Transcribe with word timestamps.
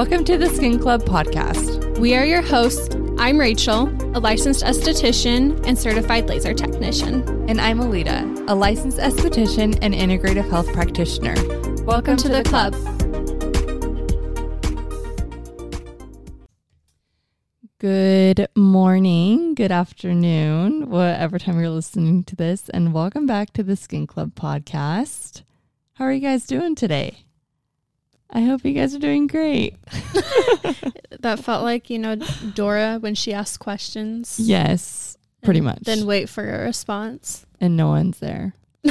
Welcome 0.00 0.24
to 0.24 0.38
the 0.38 0.48
Skin 0.48 0.78
Club 0.78 1.02
podcast. 1.02 1.98
We 1.98 2.14
are 2.14 2.24
your 2.24 2.40
hosts. 2.40 2.96
I'm 3.18 3.36
Rachel, 3.38 3.86
a 4.16 4.18
licensed 4.18 4.64
esthetician 4.64 5.62
and 5.66 5.78
certified 5.78 6.26
laser 6.26 6.54
technician. 6.54 7.20
And 7.50 7.60
I'm 7.60 7.80
Alita, 7.80 8.48
a 8.48 8.54
licensed 8.54 8.96
esthetician 8.96 9.78
and 9.82 9.92
integrative 9.92 10.48
health 10.48 10.72
practitioner. 10.72 11.34
Welcome, 11.34 11.84
Welcome 11.84 12.16
to, 12.16 12.22
to, 12.22 12.28
the, 12.30 12.42
the 12.42 12.48
club. 12.48 12.72
club. 12.72 12.96
Good 17.78 18.48
morning, 18.56 19.54
good 19.54 19.70
afternoon, 19.70 20.88
whatever 20.88 21.38
time 21.38 21.60
you're 21.60 21.68
listening 21.68 22.24
to 22.24 22.34
this, 22.34 22.70
and 22.70 22.94
welcome 22.94 23.26
back 23.26 23.52
to 23.52 23.62
the 23.62 23.76
Skin 23.76 24.06
Club 24.06 24.34
podcast. 24.34 25.42
How 25.92 26.06
are 26.06 26.12
you 26.12 26.20
guys 26.20 26.46
doing 26.46 26.74
today? 26.74 27.26
I 28.32 28.42
hope 28.42 28.64
you 28.64 28.72
guys 28.72 28.94
are 28.94 29.00
doing 29.00 29.26
great. 29.26 29.74
that 31.20 31.40
felt 31.40 31.64
like, 31.64 31.90
you 31.90 31.98
know, 31.98 32.14
Dora 32.54 32.98
when 33.00 33.14
she 33.14 33.32
asks 33.32 33.56
questions. 33.56 34.38
Yes, 34.38 35.18
pretty 35.42 35.60
much. 35.60 35.80
Then 35.80 36.06
wait 36.06 36.28
for 36.28 36.48
a 36.48 36.64
response. 36.64 37.44
And 37.60 37.76
no 37.76 37.88
one's 37.88 38.20
there. 38.20 38.54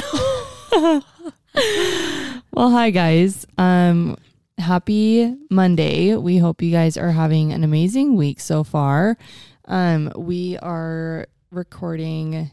well, 2.52 2.70
hi 2.70 2.90
guys. 2.90 3.46
Um 3.56 4.16
happy 4.58 5.34
Monday. 5.48 6.14
We 6.16 6.36
hope 6.36 6.60
you 6.60 6.70
guys 6.70 6.98
are 6.98 7.12
having 7.12 7.52
an 7.52 7.64
amazing 7.64 8.16
week 8.16 8.40
so 8.40 8.62
far. 8.62 9.16
Um 9.64 10.12
we 10.16 10.58
are 10.58 11.26
recording 11.50 12.50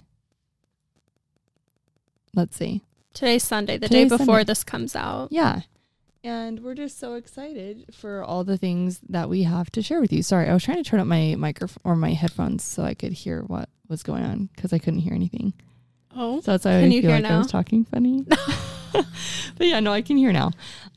let's 2.33 2.55
see. 2.55 2.81
Today's 3.13 3.43
Sunday, 3.43 3.77
the 3.77 3.87
Today's 3.87 4.09
day 4.09 4.17
before 4.17 4.37
Sunday. 4.37 4.43
this 4.45 4.63
comes 4.63 4.95
out. 4.95 5.31
Yeah. 5.31 5.61
And 6.23 6.61
we're 6.61 6.75
just 6.75 6.99
so 6.99 7.13
excited 7.13 7.85
for 7.93 8.23
all 8.23 8.43
the 8.43 8.57
things 8.57 8.99
that 9.09 9.29
we 9.29 9.43
have 9.43 9.69
to 9.71 9.81
share 9.81 10.01
with 10.01 10.11
you. 10.11 10.23
Sorry, 10.23 10.49
I 10.49 10.53
was 10.53 10.63
trying 10.63 10.83
to 10.83 10.89
turn 10.89 10.99
up 10.99 11.07
my 11.07 11.35
microphone 11.37 11.81
or 11.83 11.95
my 11.95 12.13
headphones 12.13 12.63
so 12.63 12.83
I 12.83 12.93
could 12.93 13.13
hear 13.13 13.41
what 13.43 13.69
was 13.87 14.03
going 14.03 14.23
on 14.23 14.49
because 14.55 14.73
I 14.73 14.79
couldn't 14.79 14.99
hear 14.99 15.13
anything. 15.13 15.53
Oh, 16.15 16.41
so 16.41 16.51
that's 16.51 16.65
why 16.65 16.79
I 16.79 16.89
feel 16.89 17.11
like 17.11 17.23
now? 17.23 17.35
I 17.35 17.37
was 17.37 17.47
talking 17.47 17.85
funny. 17.85 18.25
but 18.91 19.67
yeah, 19.67 19.79
no, 19.79 19.91
I 19.91 20.01
can 20.01 20.17
hear 20.17 20.31
now. 20.31 20.51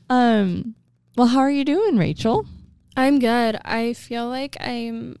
Um, 0.09 0.75
well, 1.15 1.27
how 1.27 1.39
are 1.39 1.51
you 1.51 1.65
doing, 1.65 1.97
Rachel? 1.97 2.45
I'm 2.95 3.19
good. 3.19 3.59
I 3.63 3.93
feel 3.93 4.27
like 4.27 4.57
I'm 4.59 5.17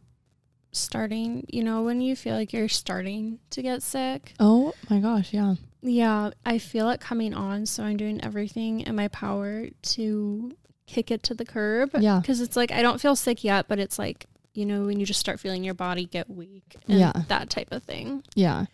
starting. 0.71 1.45
You 1.49 1.63
know, 1.63 1.83
when 1.83 2.01
you 2.01 2.15
feel 2.15 2.35
like 2.35 2.53
you're 2.53 2.69
starting 2.69 3.39
to 3.51 3.61
get 3.61 3.83
sick. 3.83 4.33
Oh 4.39 4.73
my 4.89 4.99
gosh, 4.99 5.33
yeah. 5.33 5.55
Yeah, 5.81 6.31
I 6.45 6.59
feel 6.59 6.89
it 6.89 6.99
coming 6.99 7.33
on, 7.33 7.65
so 7.65 7.83
I'm 7.83 7.97
doing 7.97 8.23
everything 8.23 8.81
in 8.81 8.95
my 8.95 9.07
power 9.07 9.67
to 9.81 10.51
kick 10.85 11.09
it 11.09 11.23
to 11.23 11.33
the 11.33 11.45
curb. 11.45 11.91
Yeah. 11.97 12.19
Because 12.19 12.41
it's 12.41 12.55
like 12.55 12.71
I 12.71 12.81
don't 12.81 13.01
feel 13.01 13.15
sick 13.15 13.43
yet, 13.43 13.67
but 13.67 13.79
it's 13.79 13.97
like, 13.97 14.27
you 14.53 14.65
know, 14.65 14.83
when 14.83 14.99
you 14.99 15.05
just 15.05 15.19
start 15.19 15.39
feeling 15.39 15.63
your 15.63 15.73
body 15.73 16.05
get 16.05 16.29
weak 16.29 16.75
and 16.87 16.99
yeah. 16.99 17.13
that 17.29 17.49
type 17.49 17.69
of 17.71 17.83
thing. 17.83 18.23
Yeah. 18.35 18.65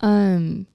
Um 0.00 0.66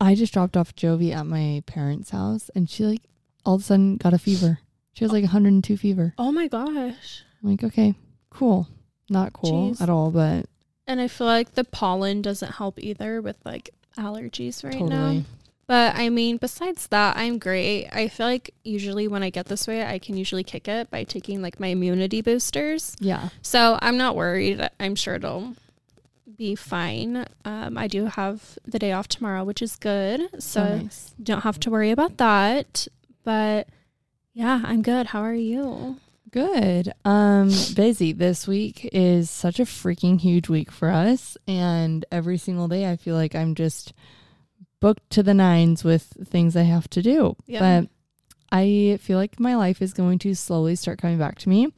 I 0.00 0.14
just 0.14 0.32
dropped 0.32 0.56
off 0.56 0.74
Jovi 0.74 1.14
at 1.14 1.26
my 1.26 1.62
parents' 1.66 2.10
house 2.10 2.50
and 2.54 2.68
she 2.68 2.84
like 2.84 3.02
all 3.44 3.54
of 3.54 3.60
a 3.60 3.64
sudden 3.64 3.96
got 3.96 4.14
a 4.14 4.18
fever. 4.18 4.60
She 4.94 5.04
has 5.04 5.12
like 5.12 5.24
102 5.24 5.76
fever. 5.76 6.14
Oh 6.18 6.32
my 6.32 6.48
gosh. 6.48 7.22
I'm 7.42 7.50
like, 7.50 7.62
okay, 7.64 7.94
cool. 8.30 8.66
Not 9.08 9.34
cool 9.34 9.70
Jeez. 9.70 9.80
at 9.80 9.90
all, 9.90 10.10
but 10.10 10.46
and 10.86 11.00
I 11.00 11.08
feel 11.08 11.26
like 11.26 11.54
the 11.54 11.64
pollen 11.64 12.22
doesn't 12.22 12.52
help 12.52 12.78
either 12.78 13.20
with 13.20 13.36
like 13.44 13.70
allergies 13.96 14.64
right 14.64 14.72
totally. 14.72 15.18
now. 15.18 15.24
But 15.66 15.96
I 15.96 16.10
mean, 16.10 16.36
besides 16.36 16.86
that, 16.88 17.16
I'm 17.16 17.38
great. 17.38 17.88
I 17.90 18.08
feel 18.08 18.26
like 18.26 18.54
usually 18.62 19.08
when 19.08 19.22
I 19.22 19.30
get 19.30 19.46
this 19.46 19.66
way, 19.66 19.84
I 19.84 19.98
can 19.98 20.16
usually 20.16 20.44
kick 20.44 20.68
it 20.68 20.90
by 20.90 21.02
taking 21.02 21.42
like 21.42 21.58
my 21.58 21.68
immunity 21.68 22.22
boosters. 22.22 22.94
Yeah. 23.00 23.30
So 23.42 23.78
I'm 23.82 23.96
not 23.96 24.14
worried. 24.14 24.68
I'm 24.78 24.94
sure 24.94 25.16
it'll 25.16 25.54
be 26.36 26.54
fine. 26.54 27.26
Um, 27.44 27.76
I 27.76 27.88
do 27.88 28.06
have 28.06 28.58
the 28.64 28.78
day 28.78 28.92
off 28.92 29.08
tomorrow, 29.08 29.42
which 29.42 29.60
is 29.60 29.74
good. 29.76 30.40
So 30.40 30.78
nice. 30.78 31.14
don't 31.20 31.42
have 31.42 31.58
to 31.60 31.70
worry 31.70 31.90
about 31.90 32.18
that. 32.18 32.86
But 33.24 33.68
yeah, 34.34 34.60
I'm 34.64 34.82
good. 34.82 35.08
How 35.08 35.22
are 35.22 35.34
you? 35.34 35.96
Good. 36.36 36.92
Um 37.02 37.48
busy. 37.74 38.12
This 38.12 38.46
week 38.46 38.90
is 38.92 39.30
such 39.30 39.58
a 39.58 39.64
freaking 39.64 40.20
huge 40.20 40.50
week 40.50 40.70
for 40.70 40.90
us 40.90 41.38
and 41.48 42.04
every 42.12 42.36
single 42.36 42.68
day 42.68 42.90
I 42.90 42.96
feel 42.96 43.14
like 43.14 43.34
I'm 43.34 43.54
just 43.54 43.94
booked 44.78 45.08
to 45.12 45.22
the 45.22 45.32
nines 45.32 45.82
with 45.82 46.02
things 46.26 46.54
I 46.54 46.64
have 46.64 46.90
to 46.90 47.00
do. 47.00 47.36
Yeah. 47.46 47.60
But 47.80 47.90
I 48.52 48.98
feel 49.00 49.16
like 49.16 49.40
my 49.40 49.56
life 49.56 49.80
is 49.80 49.94
going 49.94 50.18
to 50.18 50.34
slowly 50.34 50.76
start 50.76 51.00
coming 51.00 51.16
back 51.16 51.38
to 51.38 51.48
me 51.48 51.72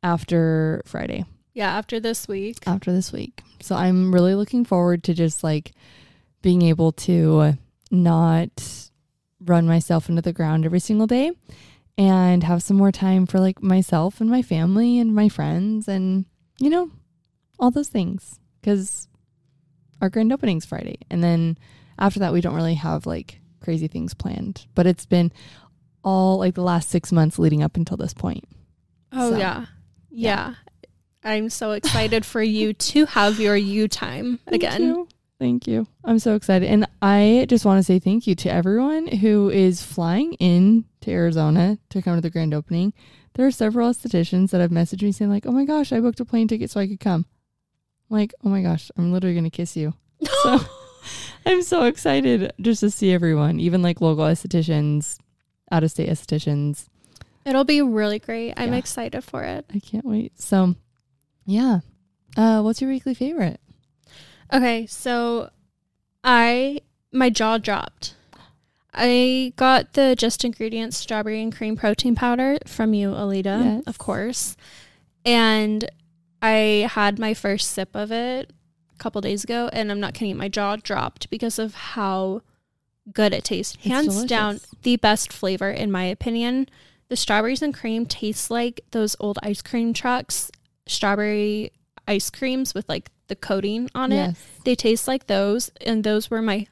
after 0.00 0.82
Friday. 0.86 1.24
Yeah, 1.52 1.76
after 1.76 1.98
this 1.98 2.28
week. 2.28 2.58
After 2.64 2.92
this 2.92 3.10
week. 3.10 3.42
So 3.62 3.74
I'm 3.74 4.14
really 4.14 4.36
looking 4.36 4.64
forward 4.64 5.02
to 5.02 5.12
just 5.12 5.42
like 5.42 5.72
being 6.40 6.62
able 6.62 6.92
to 6.92 7.54
not 7.90 8.90
run 9.44 9.66
myself 9.66 10.08
into 10.08 10.22
the 10.22 10.32
ground 10.32 10.64
every 10.64 10.78
single 10.78 11.08
day 11.08 11.32
and 11.98 12.44
have 12.44 12.62
some 12.62 12.76
more 12.76 12.92
time 12.92 13.26
for 13.26 13.38
like 13.38 13.62
myself 13.62 14.20
and 14.20 14.30
my 14.30 14.42
family 14.42 14.98
and 14.98 15.14
my 15.14 15.28
friends 15.28 15.88
and 15.88 16.24
you 16.58 16.70
know 16.70 16.90
all 17.58 17.70
those 17.70 17.88
things 17.88 18.40
because 18.60 19.08
our 20.00 20.08
grand 20.08 20.32
opening's 20.32 20.64
Friday 20.64 20.98
and 21.10 21.22
then 21.22 21.56
after 21.98 22.20
that 22.20 22.32
we 22.32 22.40
don't 22.40 22.54
really 22.54 22.74
have 22.74 23.06
like 23.06 23.40
crazy 23.60 23.88
things 23.88 24.14
planned 24.14 24.66
but 24.74 24.86
it's 24.86 25.06
been 25.06 25.30
all 26.02 26.38
like 26.38 26.54
the 26.54 26.62
last 26.62 26.90
6 26.90 27.12
months 27.12 27.38
leading 27.38 27.62
up 27.62 27.76
until 27.76 27.96
this 27.96 28.14
point. 28.14 28.44
Oh 29.12 29.30
so, 29.30 29.36
yeah. 29.36 29.66
yeah. 30.10 30.54
yeah. 30.54 30.54
I'm 31.24 31.50
so 31.50 31.72
excited 31.72 32.24
for 32.24 32.42
you 32.42 32.72
to 32.72 33.06
have 33.06 33.38
your 33.38 33.56
you 33.56 33.86
time 33.86 34.40
again. 34.48 35.06
Thank 35.42 35.66
you. 35.66 35.88
I'm 36.04 36.20
so 36.20 36.36
excited. 36.36 36.68
And 36.68 36.86
I 37.02 37.46
just 37.48 37.64
want 37.64 37.80
to 37.80 37.82
say 37.82 37.98
thank 37.98 38.28
you 38.28 38.36
to 38.36 38.48
everyone 38.48 39.08
who 39.08 39.50
is 39.50 39.82
flying 39.82 40.34
in 40.34 40.84
to 41.00 41.10
Arizona 41.10 41.78
to 41.90 42.00
come 42.00 42.14
to 42.14 42.20
the 42.20 42.30
grand 42.30 42.54
opening. 42.54 42.92
There 43.34 43.44
are 43.44 43.50
several 43.50 43.90
estheticians 43.90 44.52
that 44.52 44.60
have 44.60 44.70
messaged 44.70 45.02
me 45.02 45.10
saying, 45.10 45.32
like, 45.32 45.44
oh 45.44 45.50
my 45.50 45.64
gosh, 45.64 45.92
I 45.92 45.98
booked 45.98 46.20
a 46.20 46.24
plane 46.24 46.46
ticket 46.46 46.70
so 46.70 46.78
I 46.78 46.86
could 46.86 47.00
come. 47.00 47.26
I'm 48.08 48.18
like, 48.18 48.34
oh 48.44 48.50
my 48.50 48.62
gosh, 48.62 48.92
I'm 48.96 49.12
literally 49.12 49.34
going 49.34 49.42
to 49.42 49.50
kiss 49.50 49.76
you. 49.76 49.94
so 50.44 50.60
I'm 51.44 51.62
so 51.62 51.86
excited 51.86 52.52
just 52.60 52.78
to 52.78 52.90
see 52.92 53.12
everyone, 53.12 53.58
even 53.58 53.82
like 53.82 54.00
local 54.00 54.26
estheticians, 54.26 55.18
out 55.72 55.82
of 55.82 55.90
state 55.90 56.08
estheticians. 56.08 56.86
It'll 57.44 57.64
be 57.64 57.82
really 57.82 58.20
great. 58.20 58.54
I'm 58.56 58.74
yeah. 58.74 58.78
excited 58.78 59.24
for 59.24 59.42
it. 59.42 59.64
I 59.74 59.80
can't 59.80 60.04
wait. 60.04 60.40
So, 60.40 60.76
yeah. 61.46 61.80
Uh, 62.36 62.62
what's 62.62 62.80
your 62.80 62.90
weekly 62.90 63.14
favorite? 63.14 63.58
Okay, 64.52 64.86
so 64.86 65.50
I 66.22 66.80
my 67.12 67.30
jaw 67.30 67.58
dropped. 67.58 68.14
I 68.94 69.54
got 69.56 69.94
the 69.94 70.14
Just 70.14 70.44
Ingredients 70.44 70.98
strawberry 70.98 71.42
and 71.42 71.54
cream 71.54 71.76
protein 71.76 72.14
powder 72.14 72.58
from 72.66 72.92
you, 72.92 73.10
Alita, 73.10 73.64
yes. 73.64 73.82
of 73.86 73.96
course. 73.96 74.56
And 75.24 75.88
I 76.42 76.88
had 76.90 77.18
my 77.18 77.32
first 77.32 77.70
sip 77.70 77.90
of 77.94 78.12
it 78.12 78.52
a 78.94 78.98
couple 78.98 79.20
days 79.22 79.44
ago, 79.44 79.70
and 79.72 79.90
I'm 79.90 80.00
not 80.00 80.12
kidding, 80.12 80.36
my 80.36 80.48
jaw 80.48 80.76
dropped 80.76 81.30
because 81.30 81.58
of 81.58 81.74
how 81.74 82.42
good 83.12 83.32
it 83.32 83.44
tastes. 83.44 83.76
It's 83.76 83.86
Hands 83.86 84.06
delicious. 84.06 84.28
down, 84.28 84.60
the 84.82 84.96
best 84.96 85.32
flavor, 85.32 85.70
in 85.70 85.90
my 85.90 86.04
opinion. 86.04 86.68
The 87.08 87.16
strawberries 87.16 87.62
and 87.62 87.72
cream 87.72 88.04
taste 88.04 88.50
like 88.50 88.82
those 88.90 89.16
old 89.20 89.38
ice 89.42 89.62
cream 89.62 89.94
trucks, 89.94 90.50
strawberry 90.86 91.72
ice 92.06 92.30
creams 92.30 92.74
with 92.74 92.88
like 92.88 93.10
the 93.28 93.36
coating 93.36 93.88
on 93.94 94.10
yes. 94.10 94.32
it. 94.32 94.64
They 94.64 94.74
taste 94.74 95.08
like 95.08 95.26
those, 95.26 95.70
and 95.80 96.04
those 96.04 96.30
were 96.30 96.42
my 96.42 96.66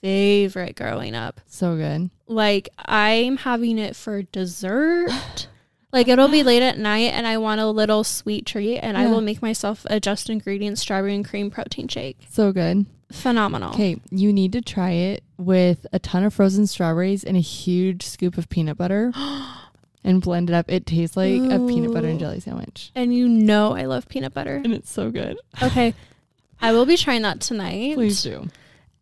favorite 0.00 0.76
growing 0.76 1.14
up. 1.14 1.40
So 1.46 1.76
good. 1.76 2.10
Like 2.26 2.68
I'm 2.78 3.38
having 3.38 3.78
it 3.78 3.96
for 3.96 4.22
dessert. 4.22 5.48
like 5.92 6.08
it'll 6.08 6.28
be 6.28 6.42
late 6.42 6.62
at 6.62 6.78
night 6.78 7.12
and 7.12 7.26
I 7.26 7.38
want 7.38 7.60
a 7.60 7.66
little 7.66 8.04
sweet 8.04 8.46
treat 8.46 8.78
and 8.78 8.96
yeah. 8.96 9.04
I 9.04 9.06
will 9.06 9.20
make 9.20 9.42
myself 9.42 9.86
a 9.88 10.00
just 10.00 10.30
ingredients 10.30 10.80
strawberry 10.80 11.14
and 11.14 11.28
cream 11.28 11.50
protein 11.50 11.88
shake. 11.88 12.18
So 12.30 12.52
good. 12.52 12.86
Phenomenal. 13.12 13.72
Okay, 13.72 14.00
you 14.10 14.32
need 14.32 14.52
to 14.52 14.60
try 14.60 14.90
it 14.90 15.22
with 15.36 15.86
a 15.92 15.98
ton 15.98 16.24
of 16.24 16.34
frozen 16.34 16.66
strawberries 16.66 17.22
and 17.22 17.36
a 17.36 17.40
huge 17.40 18.02
scoop 18.04 18.36
of 18.36 18.48
peanut 18.48 18.76
butter. 18.76 19.12
and 20.04 20.22
blend 20.22 20.50
it 20.50 20.54
up. 20.54 20.70
It 20.70 20.86
tastes 20.86 21.16
like 21.16 21.32
Ooh. 21.32 21.64
a 21.64 21.68
peanut 21.68 21.92
butter 21.92 22.08
and 22.08 22.18
jelly 22.18 22.40
sandwich. 22.40 22.90
And 22.94 23.14
you 23.14 23.28
know 23.28 23.76
I 23.76 23.84
love 23.86 24.08
peanut 24.08 24.34
butter. 24.34 24.56
And 24.56 24.72
it's 24.72 24.90
so 24.90 25.10
good. 25.10 25.38
Okay. 25.62 25.94
I 26.60 26.72
will 26.72 26.86
be 26.86 26.96
trying 26.96 27.22
that 27.22 27.40
tonight. 27.40 27.94
Please 27.94 28.22
do. 28.22 28.48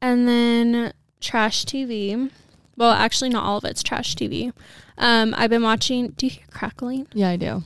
And 0.00 0.26
then 0.26 0.93
trash 1.20 1.64
TV. 1.64 2.31
Well, 2.76 2.91
actually, 2.91 3.31
not 3.31 3.44
all 3.44 3.58
of 3.58 3.64
it's 3.64 3.82
trash 3.82 4.17
TV. 4.17 4.52
Um, 4.99 5.35
I've 5.37 5.50
been 5.50 5.62
watching. 5.62 6.08
Do 6.11 6.26
you 6.26 6.31
hear 6.31 6.44
crackling? 6.50 7.06
Yeah, 7.12 7.31
I 7.31 7.37
do. 7.37 7.62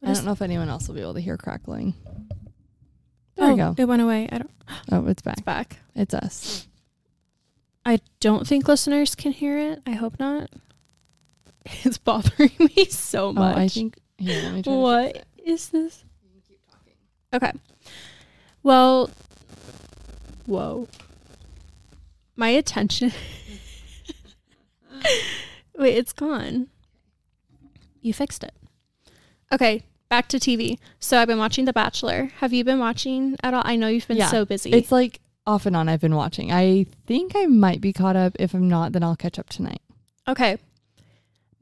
What 0.00 0.10
I 0.10 0.12
don't 0.12 0.26
know 0.26 0.32
if 0.32 0.42
anyone 0.42 0.68
else 0.68 0.86
will 0.86 0.94
be 0.94 1.00
able 1.00 1.14
to 1.14 1.20
hear 1.20 1.36
crackling. 1.36 1.94
There 3.36 3.46
oh, 3.46 3.50
we 3.52 3.56
go. 3.56 3.74
It 3.76 3.86
went 3.86 4.02
away. 4.02 4.28
I 4.30 4.38
don't. 4.38 4.50
Oh, 4.90 5.06
it's 5.06 5.22
back. 5.22 5.38
It's 5.38 5.44
back. 5.44 5.78
It's 5.94 6.14
us. 6.14 6.68
I 7.84 8.00
don't 8.20 8.46
think 8.46 8.66
listeners 8.66 9.14
can 9.14 9.32
hear 9.32 9.58
it. 9.58 9.82
I 9.86 9.92
hope 9.92 10.18
not. 10.18 10.50
It's 11.84 11.98
bothering 11.98 12.50
me 12.58 12.84
so 12.86 13.32
much. 13.32 13.56
Oh, 13.56 13.60
I 13.60 13.68
think 13.68 13.98
Here, 14.18 14.42
let 14.42 14.52
me 14.54 14.62
try 14.62 14.72
to 14.72 14.78
What 14.78 15.12
fix 15.14 15.26
it. 15.38 15.48
is 15.50 15.68
this? 15.70 16.04
Okay. 17.32 17.52
Well, 18.62 19.10
whoa. 20.46 20.88
My 22.36 22.48
attention. 22.48 23.12
Wait, 25.76 25.96
it's 25.96 26.12
gone. 26.12 26.68
You 28.00 28.12
fixed 28.14 28.44
it. 28.44 28.52
Okay, 29.52 29.82
back 30.08 30.28
to 30.28 30.38
TV. 30.38 30.78
So 31.00 31.18
I've 31.18 31.28
been 31.28 31.38
watching 31.38 31.64
The 31.64 31.72
Bachelor. 31.72 32.30
Have 32.38 32.52
you 32.52 32.62
been 32.64 32.78
watching 32.78 33.36
at 33.42 33.54
all? 33.54 33.62
I 33.64 33.76
know 33.76 33.88
you've 33.88 34.06
been 34.06 34.16
Yeah, 34.18 34.28
so 34.28 34.44
busy. 34.44 34.70
It's 34.70 34.92
like 34.92 35.20
off 35.46 35.66
and 35.66 35.74
on. 35.76 35.88
I've 35.88 36.00
been 36.00 36.14
watching. 36.16 36.52
I 36.52 36.86
think 37.06 37.32
I 37.34 37.46
might 37.46 37.80
be 37.80 37.92
caught 37.92 38.16
up. 38.16 38.36
If 38.38 38.54
I'm 38.54 38.68
not, 38.68 38.92
then 38.92 39.02
I'll 39.02 39.16
catch 39.16 39.38
up 39.38 39.48
tonight. 39.48 39.80
okay. 40.28 40.58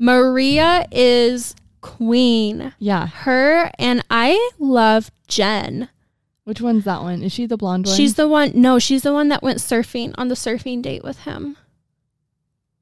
Maria 0.03 0.85
is 0.91 1.55
queen. 1.81 2.75
Yeah. 2.81 3.07
Her 3.07 3.71
and 3.79 4.05
I 4.11 4.51
love 4.59 5.13
Jen. 5.29 5.89
Which 6.43 6.61
one's 6.61 6.85
that 6.85 7.03
one? 7.03 7.23
Is 7.23 7.31
she 7.31 7.47
the 7.47 7.57
blonde 7.57 7.87
one? 7.87 7.95
She's 7.95 8.15
the 8.15 8.27
one. 8.27 8.51
No, 8.53 8.81
she's 8.81 9.03
the 9.03 9.13
one 9.13 9.29
that 9.29 9.45
went 9.45 9.59
surfing 9.59 10.13
on 10.19 10.27
the 10.27 10.35
surfing 10.35 10.83
date 10.83 11.05
with 11.05 11.21
him. 11.21 11.57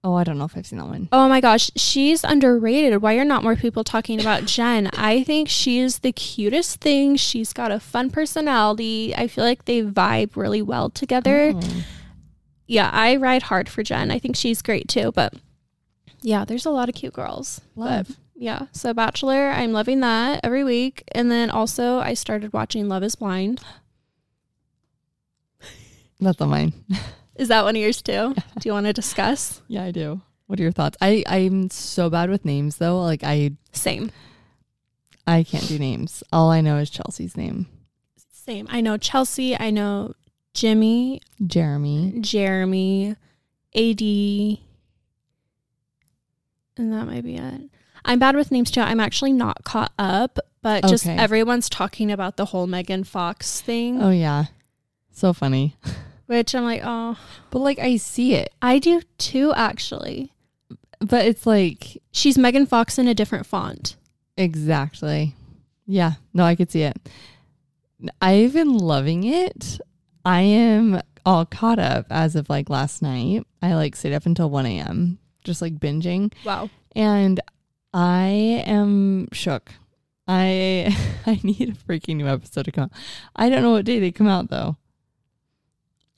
Oh, 0.03 0.15
I 0.15 0.25
don't 0.25 0.39
know 0.39 0.47
if 0.47 0.57
I've 0.57 0.67
seen 0.67 0.79
that 0.79 0.87
one. 0.87 1.11
Oh 1.13 1.29
my 1.29 1.43
gosh, 1.43 1.71
she's 1.77 2.25
underrated. 2.25 3.03
Why 3.03 3.17
are 3.17 3.25
not 3.27 3.43
more 3.43 3.55
people 3.55 3.85
talking 3.85 4.19
about 4.19 4.47
Jen? 4.47 4.89
I 4.95 5.23
think 5.23 5.51
she's 5.51 5.99
the 5.99 6.13
cutest 6.13 6.81
thing. 6.81 7.17
She's 7.17 7.53
got 7.53 7.71
a 7.71 7.79
fun 7.79 8.09
personality. 8.09 9.15
I 9.15 9.29
feel 9.29 9.45
like 9.45 9.67
they 9.67 9.83
vibe 9.83 10.37
really 10.37 10.63
well 10.63 10.89
together. 10.89 11.53
Oh. 11.55 11.85
Yeah, 12.67 12.89
I 12.91 13.17
ride 13.17 13.43
hard 13.43 13.69
for 13.69 13.83
Jen. 13.83 14.11
I 14.11 14.19
think 14.19 14.37
she's 14.37 14.63
great 14.63 14.89
too. 14.89 15.13
But 15.13 15.35
yeah, 16.23 16.45
there's 16.45 16.67
a 16.67 16.71
lot 16.71 16.89
of 16.89 16.95
cute 16.95 17.13
girls. 17.13 17.61
Love. 17.77 18.09
But 18.09 18.17
yeah, 18.35 18.67
so 18.73 18.95
Bachelor, 18.95 19.51
I'm 19.51 19.73
loving 19.73 20.01
that 20.01 20.41
every 20.43 20.65
week. 20.65 21.05
And 21.13 21.31
then 21.31 21.51
also, 21.51 21.99
I 21.99 22.15
started 22.15 22.53
watching 22.53 22.89
Love 22.89 23.03
is 23.03 23.15
Blind. 23.15 23.61
That's 26.21 26.41
not 26.41 26.49
mine. 26.49 26.73
Is 27.37 27.49
that 27.49 27.65
one 27.65 27.77
of 27.77 27.83
yours 27.83 28.03
too? 28.03 28.35
Do 28.59 28.69
you 28.69 28.73
want 28.73 28.87
to 28.87 28.93
discuss? 28.93 29.63
Yeah, 29.69 29.85
I 29.85 29.91
do. 29.91 30.21
What 30.47 30.59
are 30.59 30.63
your 30.63 30.73
thoughts? 30.73 30.97
I 31.01 31.23
I'm 31.27 31.71
so 31.71 32.11
bad 32.11 32.29
with 32.29 32.45
names 32.45 32.77
though. 32.77 33.01
Like 33.01 33.23
I 33.23 33.53
Same. 33.73 34.11
I 35.27 35.45
can't 35.45 35.69
do 35.69 35.79
names. 35.79 36.25
All 36.33 36.51
I 36.51 36.61
know 36.61 36.79
is 36.79 36.91
Chelsea's 36.91 37.37
name. 37.37 37.67
Same. 38.33 38.67
I 38.69 38.81
know 38.81 38.97
Chelsea. 38.97 39.57
I 39.59 39.71
know 39.71 40.15
Jimmy, 40.55 41.21
Jeremy. 41.47 42.15
Jeremy, 42.21 43.15
AD, 43.77 44.59
and 46.81 46.93
that 46.93 47.07
might 47.07 47.25
be 47.25 47.37
it. 47.37 47.63
I'm 48.05 48.19
bad 48.19 48.35
with 48.35 48.51
names 48.51 48.71
too. 48.71 48.81
I'm 48.81 49.01
actually 49.01 49.33
not 49.33 49.63
caught 49.65 49.93
up, 49.99 50.39
but 50.63 50.87
just 50.89 51.07
Okay. 51.07 51.17
everyone's 51.17 51.69
talking 51.69 52.11
about 52.11 52.37
the 52.37 52.47
whole 52.47 52.67
Megan 52.67 53.05
Fox 53.05 53.61
thing, 53.61 54.03
Oh 54.03 54.11
yeah. 54.11 54.47
So 55.13 55.33
funny. 55.33 55.77
which 56.27 56.55
I'm 56.55 56.65
like, 56.65 56.81
oh, 56.85 57.17
But 57.51 57.59
like 57.61 57.79
I 57.79 57.97
see 57.97 58.35
it. 58.35 58.53
I 58.63 58.79
do 58.79 59.03
too, 59.19 59.53
actually. 59.55 60.33
But 61.01 61.27
it's 61.27 61.47
like 61.47 61.99
She's 62.13 62.39
Megan 62.39 62.67
Fox 62.67 62.99
in 62.99 63.07
a 63.09 63.15
different 63.15 63.47
font. 63.47 63.97
exactly. 64.37 65.35
Yeah. 65.87 66.13
No, 66.33 66.45
I 66.45 66.55
could 66.55 66.71
see 66.71 66.83
it. 66.83 66.97
I've 68.23 68.53
been 68.55 68.79
loving 68.79 69.25
it. 69.25 69.79
I 70.25 70.41
am 70.43 71.01
all 71.27 71.45
caught 71.45 71.79
up 71.79 72.07
as 72.11 72.37
of 72.37 72.49
like 72.49 72.71
last 72.71 73.03
night. 73.03 73.45
I 73.61 73.75
like 73.75 73.95
stayed 73.97 74.15
up 74.15 74.25
until 74.27 74.49
1 74.49 74.67
a.m. 74.67 75.19
just 75.45 75.63
like 75.63 75.79
binging. 75.79 76.33
Wow. 76.45 76.71
and 76.95 77.41
I 77.93 78.63
am 78.67 79.29
shook. 79.33 79.73
I 80.29 80.97
I 81.27 81.41
need 81.43 81.71
a 81.71 81.73
freaking 81.73 82.17
new 82.17 82.29
episode 82.29 82.65
to 82.67 82.73
come. 82.73 82.85
out. 82.85 82.93
I 83.37 83.49
don't 83.49 83.63
know 83.63 83.73
what 83.73 83.85
day 83.85 83.99
they 83.99 84.13
come 84.13 84.29
out 84.29 84.49
though. 84.51 84.77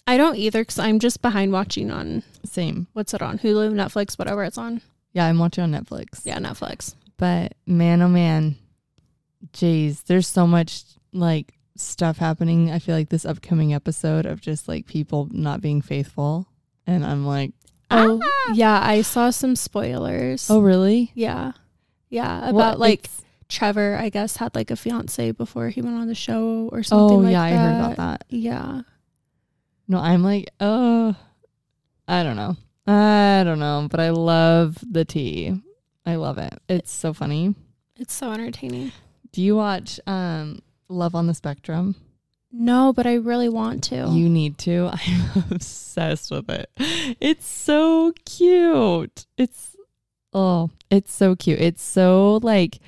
I 0.06 0.16
don't 0.16 0.36
either 0.36 0.62
because 0.62 0.78
I'm 0.78 0.98
just 0.98 1.22
behind 1.22 1.52
watching 1.52 1.90
on 1.90 2.22
Same. 2.44 2.88
what's 2.92 3.14
it 3.14 3.22
on 3.22 3.38
Hulu, 3.38 3.72
Netflix, 3.72 4.18
whatever 4.18 4.42
it's 4.44 4.58
on. 4.58 4.82
Yeah, 5.12 5.26
I'm 5.26 5.38
watching 5.38 5.62
on 5.64 5.70
Netflix. 5.72 6.22
Yeah, 6.24 6.38
Netflix. 6.38 6.94
But 7.16 7.54
man, 7.66 8.02
oh 8.02 8.08
man, 8.08 8.56
jeez, 9.52 10.04
there's 10.04 10.26
so 10.26 10.46
much 10.46 10.82
like 11.12 11.54
stuff 11.76 12.18
happening. 12.18 12.70
I 12.70 12.80
feel 12.80 12.96
like 12.96 13.10
this 13.10 13.24
upcoming 13.24 13.72
episode 13.72 14.26
of 14.26 14.40
just 14.40 14.66
like 14.68 14.86
people 14.86 15.28
not 15.30 15.60
being 15.60 15.82
faithful, 15.82 16.48
and 16.86 17.04
I'm 17.06 17.24
like, 17.24 17.52
Oh, 17.92 18.20
yeah. 18.54 18.80
I 18.82 19.02
saw 19.02 19.30
some 19.30 19.56
spoilers. 19.56 20.50
oh 20.50 20.60
really? 20.60 21.12
Yeah. 21.14 21.52
Yeah. 22.08 22.48
About 22.48 22.78
like 22.78 23.08
Trevor, 23.48 23.96
I 24.00 24.08
guess, 24.08 24.36
had 24.36 24.54
like 24.54 24.70
a 24.70 24.76
fiance 24.76 25.32
before 25.32 25.68
he 25.68 25.82
went 25.82 25.96
on 25.96 26.06
the 26.06 26.14
show 26.14 26.68
or 26.72 26.82
something 26.82 27.18
oh 27.18 27.20
like 27.20 27.32
yeah, 27.32 27.50
that. 27.50 27.54
I 27.54 27.56
heard 27.56 27.78
about 27.78 27.96
that. 27.96 28.24
Yeah. 28.28 28.82
No, 29.88 29.98
I'm 29.98 30.22
like, 30.22 30.48
oh, 30.60 31.14
I 32.08 32.22
don't 32.22 32.36
know. 32.36 32.56
I 32.86 33.42
don't 33.44 33.58
know, 33.58 33.88
but 33.90 34.00
I 34.00 34.10
love 34.10 34.78
the 34.90 35.04
tea. 35.04 35.60
I 36.04 36.16
love 36.16 36.38
it. 36.38 36.54
It's 36.68 36.90
so 36.90 37.12
funny. 37.12 37.54
It's 37.96 38.14
so 38.14 38.32
entertaining. 38.32 38.92
Do 39.32 39.42
you 39.42 39.56
watch 39.56 40.00
um 40.06 40.62
Love 40.88 41.14
on 41.14 41.26
the 41.26 41.34
Spectrum? 41.34 41.94
No, 42.52 42.92
but 42.92 43.06
I 43.06 43.14
really 43.14 43.48
want 43.48 43.84
to. 43.84 44.08
You 44.10 44.28
need 44.28 44.58
to. 44.58 44.90
I'm 45.06 45.44
obsessed 45.50 46.30
with 46.30 46.50
it. 46.50 46.70
It's 47.20 47.46
so 47.46 48.12
cute. 48.26 49.26
It's 49.38 49.76
oh, 50.32 50.70
it's 50.90 51.12
so 51.14 51.34
cute. 51.34 51.60
It's 51.60 51.82
so 51.82 52.40
like 52.42 52.78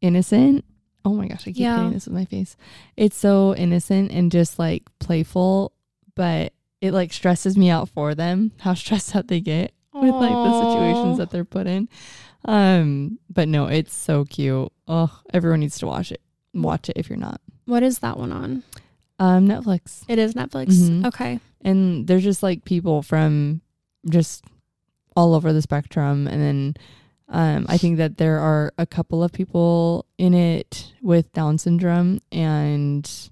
innocent. 0.00 0.64
Oh 1.04 1.14
my 1.14 1.26
gosh, 1.26 1.42
I 1.42 1.52
keep 1.52 1.56
Yeah. 1.58 1.90
this 1.92 2.06
with 2.06 2.14
my 2.14 2.24
face. 2.26 2.56
It's 2.96 3.16
so 3.16 3.54
innocent 3.56 4.12
and 4.12 4.30
just 4.30 4.58
like 4.58 4.84
playful, 5.00 5.72
but 6.14 6.52
it 6.80 6.92
like 6.92 7.12
stresses 7.12 7.56
me 7.56 7.70
out 7.70 7.88
for 7.88 8.14
them. 8.14 8.52
How 8.60 8.74
stressed 8.74 9.16
out 9.16 9.28
they 9.28 9.40
get 9.40 9.72
with 9.94 10.14
like 10.14 10.30
the 10.30 10.60
situations 10.70 11.18
that 11.18 11.30
they're 11.30 11.44
put 11.44 11.66
in. 11.66 11.88
Um, 12.44 13.18
but 13.30 13.48
no, 13.48 13.66
it's 13.66 13.94
so 13.94 14.24
cute. 14.24 14.70
Oh, 14.88 15.20
everyone 15.32 15.60
needs 15.60 15.78
to 15.78 15.86
watch 15.86 16.10
it. 16.12 16.20
Watch 16.54 16.88
it 16.88 16.96
if 16.96 17.08
you're 17.08 17.18
not. 17.18 17.40
What 17.66 17.82
is 17.84 18.00
that 18.00 18.18
one 18.18 18.32
on? 18.32 18.62
Um, 19.22 19.46
Netflix. 19.48 20.02
It 20.08 20.18
is 20.18 20.34
Netflix. 20.34 20.68
Mhm. 20.74 21.06
Okay. 21.06 21.38
and 21.60 22.06
there's 22.08 22.24
just 22.24 22.42
like 22.42 22.64
people 22.64 23.02
from 23.02 23.60
just 24.10 24.44
all 25.14 25.34
over 25.34 25.52
the 25.52 25.62
spectrum 25.62 26.26
and 26.26 26.40
then 26.42 26.74
um, 27.28 27.66
i 27.68 27.78
think 27.78 27.98
that 27.98 28.16
there 28.16 28.38
are 28.40 28.72
a 28.78 28.86
couple 28.86 29.22
of 29.22 29.30
people 29.32 30.04
in 30.18 30.34
it 30.34 30.92
with 31.02 31.30
down 31.32 31.56
syndrome 31.58 32.18
and 32.32 33.30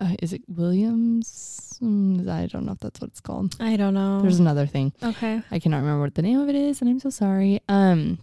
uh, 0.00 0.14
is 0.20 0.32
it 0.32 0.42
williams 0.48 1.60
Mm, 1.82 2.28
i 2.28 2.46
don't 2.46 2.64
know 2.66 2.72
if 2.72 2.78
that's 2.78 3.00
what 3.00 3.10
it's 3.10 3.20
called 3.20 3.56
I 3.60 3.76
don't 3.76 3.94
know. 3.94 4.22
there's 4.22 4.38
another 4.40 4.64
thing 4.66 4.92
okay. 5.02 5.42
i 5.50 5.58
cannot 5.58 5.78
remember 5.78 6.02
what 6.02 6.14
the 6.14 6.22
name 6.22 6.38
of 6.40 6.48
it 6.48 6.54
is 6.54 6.80
and 6.80 6.88
i'm 6.90 7.00
so 7.00 7.10
sorry 7.10 7.60
um 7.68 8.18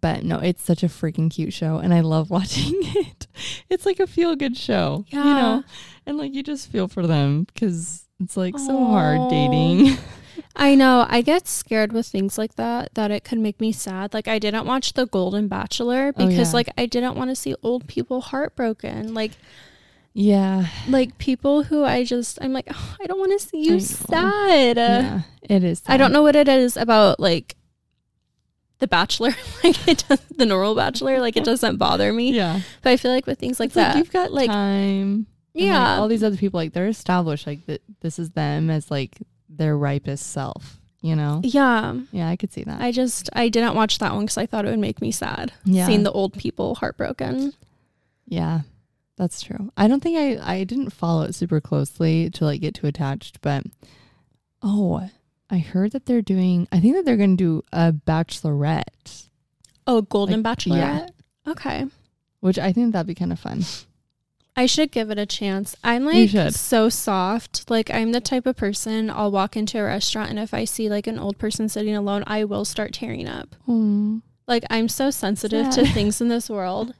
but 0.00 0.24
no 0.24 0.38
it's 0.38 0.62
such 0.64 0.82
a 0.82 0.88
freaking 0.88 1.30
cute 1.30 1.52
show 1.52 1.78
and 1.78 1.94
i 1.94 2.00
love 2.00 2.28
watching 2.38 2.72
it 2.74 3.26
it's 3.70 3.86
like 3.86 4.00
a 4.00 4.06
feel 4.06 4.34
good 4.36 4.56
show 4.56 5.04
Yeah. 5.08 5.18
you 5.24 5.34
know 5.34 5.64
and 6.06 6.18
like 6.18 6.34
you 6.34 6.42
just 6.42 6.70
feel 6.70 6.88
for 6.88 7.06
them 7.06 7.44
because 7.44 8.04
it's 8.20 8.36
like 8.36 8.58
so 8.58 8.84
hard 8.86 9.28
dating. 9.28 9.98
I 10.56 10.74
know. 10.74 11.04
I 11.08 11.20
get 11.20 11.46
scared 11.46 11.92
with 11.92 12.06
things 12.06 12.38
like 12.38 12.54
that, 12.56 12.94
that 12.94 13.10
it 13.10 13.24
could 13.24 13.38
make 13.38 13.60
me 13.60 13.72
sad. 13.72 14.14
Like, 14.14 14.26
I 14.28 14.38
didn't 14.38 14.64
watch 14.66 14.94
The 14.94 15.06
Golden 15.06 15.48
Bachelor 15.48 16.14
Oh, 16.16 16.26
because, 16.26 16.50
yeah. 16.52 16.54
like, 16.56 16.68
I 16.78 16.86
didn't 16.86 17.14
want 17.16 17.28
to 17.30 17.36
see 17.36 17.54
old 17.62 17.86
people 17.88 18.22
heartbroken. 18.22 19.12
Like, 19.12 19.32
yeah, 20.14 20.66
like 20.88 21.18
people 21.18 21.64
who 21.64 21.84
I 21.84 22.04
just, 22.04 22.38
I'm 22.40 22.52
like, 22.54 22.68
"Oh, 22.70 22.96
I 23.02 23.06
don't 23.06 23.18
want 23.18 23.38
to 23.38 23.46
see 23.46 23.64
you 23.64 23.80
sad. 23.80 24.76
yeah, 24.78 25.20
it 25.42 25.62
is. 25.62 25.82
I 25.86 25.98
don't 25.98 26.12
know 26.12 26.22
what 26.22 26.36
it 26.36 26.48
is 26.48 26.76
about, 26.78 27.20
like, 27.20 27.55
The 28.78 28.86
Bachelor, 28.86 29.30
like, 29.64 29.88
it 29.88 30.04
does, 30.08 30.20
the 30.36 30.44
normal 30.46 30.74
Bachelor, 30.74 31.18
like, 31.20 31.36
it 31.36 31.44
doesn't 31.44 31.76
bother 31.78 32.12
me. 32.12 32.32
Yeah, 32.32 32.60
But 32.82 32.90
I 32.90 32.96
feel 32.98 33.10
like 33.10 33.26
with 33.26 33.38
things 33.38 33.58
like 33.58 33.68
it's 33.68 33.74
that, 33.76 33.94
like 33.94 34.04
you've 34.04 34.12
got 34.12 34.32
like, 34.32 34.50
time. 34.50 34.56
and, 34.60 35.26
like, 35.54 35.64
yeah. 35.64 35.96
all 35.98 36.08
these 36.08 36.22
other 36.22 36.36
people 36.36 36.58
like 36.58 36.72
they're 36.74 36.86
established. 36.88 37.46
Like 37.46 37.64
that, 37.66 37.80
this 38.00 38.18
is 38.18 38.30
them 38.30 38.68
as 38.68 38.90
like 38.90 39.16
their 39.48 39.76
ripest 39.78 40.30
self. 40.32 40.78
You 41.02 41.14
know? 41.14 41.40
yeah. 41.44 41.94
Yeah, 42.10 42.28
I 42.28 42.36
could 42.36 42.52
see 42.52 42.64
that. 42.64 42.80
I 42.80 42.90
just, 42.90 43.30
I 43.32 43.48
didn't 43.48 43.76
watch 43.76 43.98
that 43.98 44.12
one 44.12 44.24
because 44.24 44.38
I 44.38 44.46
thought 44.46 44.64
it 44.66 44.70
would 44.70 44.78
make 44.80 45.00
me 45.00 45.12
sad. 45.12 45.52
yeah, 45.64 45.86
Seeing 45.86 46.02
the 46.02 46.10
old 46.10 46.32
people 46.34 46.74
heartbroken. 46.74 47.52
yeah, 48.26 48.60
that's 49.16 49.40
true. 49.40 49.70
I 49.76 49.86
don't 49.88 50.02
think 50.02 50.18
I 50.18 50.54
I 50.58 50.64
didn't 50.64 50.90
follow 50.90 51.22
it 51.22 51.34
super 51.34 51.60
closely 51.60 52.28
to 52.30 52.44
like 52.44 52.60
get 52.60 52.74
too 52.74 52.86
attached, 52.88 53.40
but 53.40 53.64
oh, 54.62 55.08
I 55.50 55.58
heard 55.58 55.92
that 55.92 56.06
they're 56.06 56.22
doing. 56.22 56.66
I 56.72 56.80
think 56.80 56.94
that 56.96 57.04
they're 57.04 57.16
going 57.16 57.36
to 57.36 57.44
do 57.44 57.62
a 57.72 57.92
bachelorette. 57.92 59.28
Oh, 59.86 60.02
Golden 60.02 60.42
Like, 60.42 60.66
yeah. 60.66 61.00
Bachelorette? 61.00 61.10
Okay. 61.48 61.86
which 62.40 62.58
I 62.58 62.72
think 62.72 62.92
that'd 62.92 63.06
be 63.06 63.14
kind 63.14 63.32
of 63.32 63.38
fun. 63.38 63.62
I 64.56 64.66
should 64.66 64.90
give 64.90 65.10
it 65.10 65.18
a 65.18 65.26
chance. 65.26 65.76
I'm 65.84 66.04
like 66.06 66.30
so 66.56 66.88
soft. 66.88 67.68
Like 67.70 67.90
I'm 67.90 68.12
the 68.12 68.20
type 68.22 68.46
of 68.46 68.56
person 68.56 69.10
I'll 69.10 69.30
walk 69.30 69.54
into 69.56 69.78
a 69.78 69.84
restaurant 69.84 70.30
and 70.30 70.38
if 70.38 70.54
I 70.54 70.64
see 70.64 70.88
like 70.88 71.06
an 71.06 71.18
old 71.18 71.38
person 71.38 71.68
sitting 71.68 71.94
alone, 71.94 72.24
I 72.26 72.44
will 72.44 72.64
start 72.64 72.94
tearing 72.94 73.28
up. 73.28 73.54
Oh, 73.68 74.22
Like 74.48 74.64
I'm 74.70 74.88
so 74.88 75.10
sensitive 75.10 75.68
to 75.70 75.84
things 75.92 76.20
in 76.22 76.28
this 76.28 76.48
world. 76.48 76.94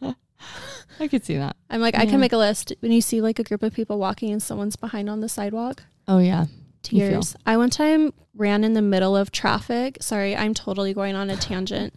I 1.01 1.09
could 1.09 1.25
see 1.25 1.37
that. 1.39 1.57
I'm 1.71 1.81
like, 1.81 1.97
I 1.97 2.05
can 2.07 2.21
make 2.21 2.33
a 2.35 2.39
list 2.39 2.73
when 2.81 2.93
you 2.93 3.01
see 3.01 3.21
like 3.23 3.39
a 3.39 3.43
group 3.45 3.63
of 3.63 3.73
people 3.75 3.99
walking 3.99 4.31
and 4.33 4.43
someone's 4.43 4.77
behind 4.77 5.09
on 5.09 5.21
the 5.21 5.29
sidewalk. 5.29 5.83
Oh 6.07 6.19
yeah. 6.19 6.47
Tears. 6.87 7.37
I 7.45 7.57
one 7.57 7.71
time 7.71 8.13
ran 8.35 8.65
in 8.65 8.75
the 8.75 8.83
middle 8.83 9.17
of 9.17 9.33
traffic. 9.33 9.99
Sorry, 10.01 10.37
I'm 10.37 10.55
totally 10.55 10.95
going 10.95 11.15
on 11.15 11.31
a 11.31 11.37
tangent. 11.37 11.95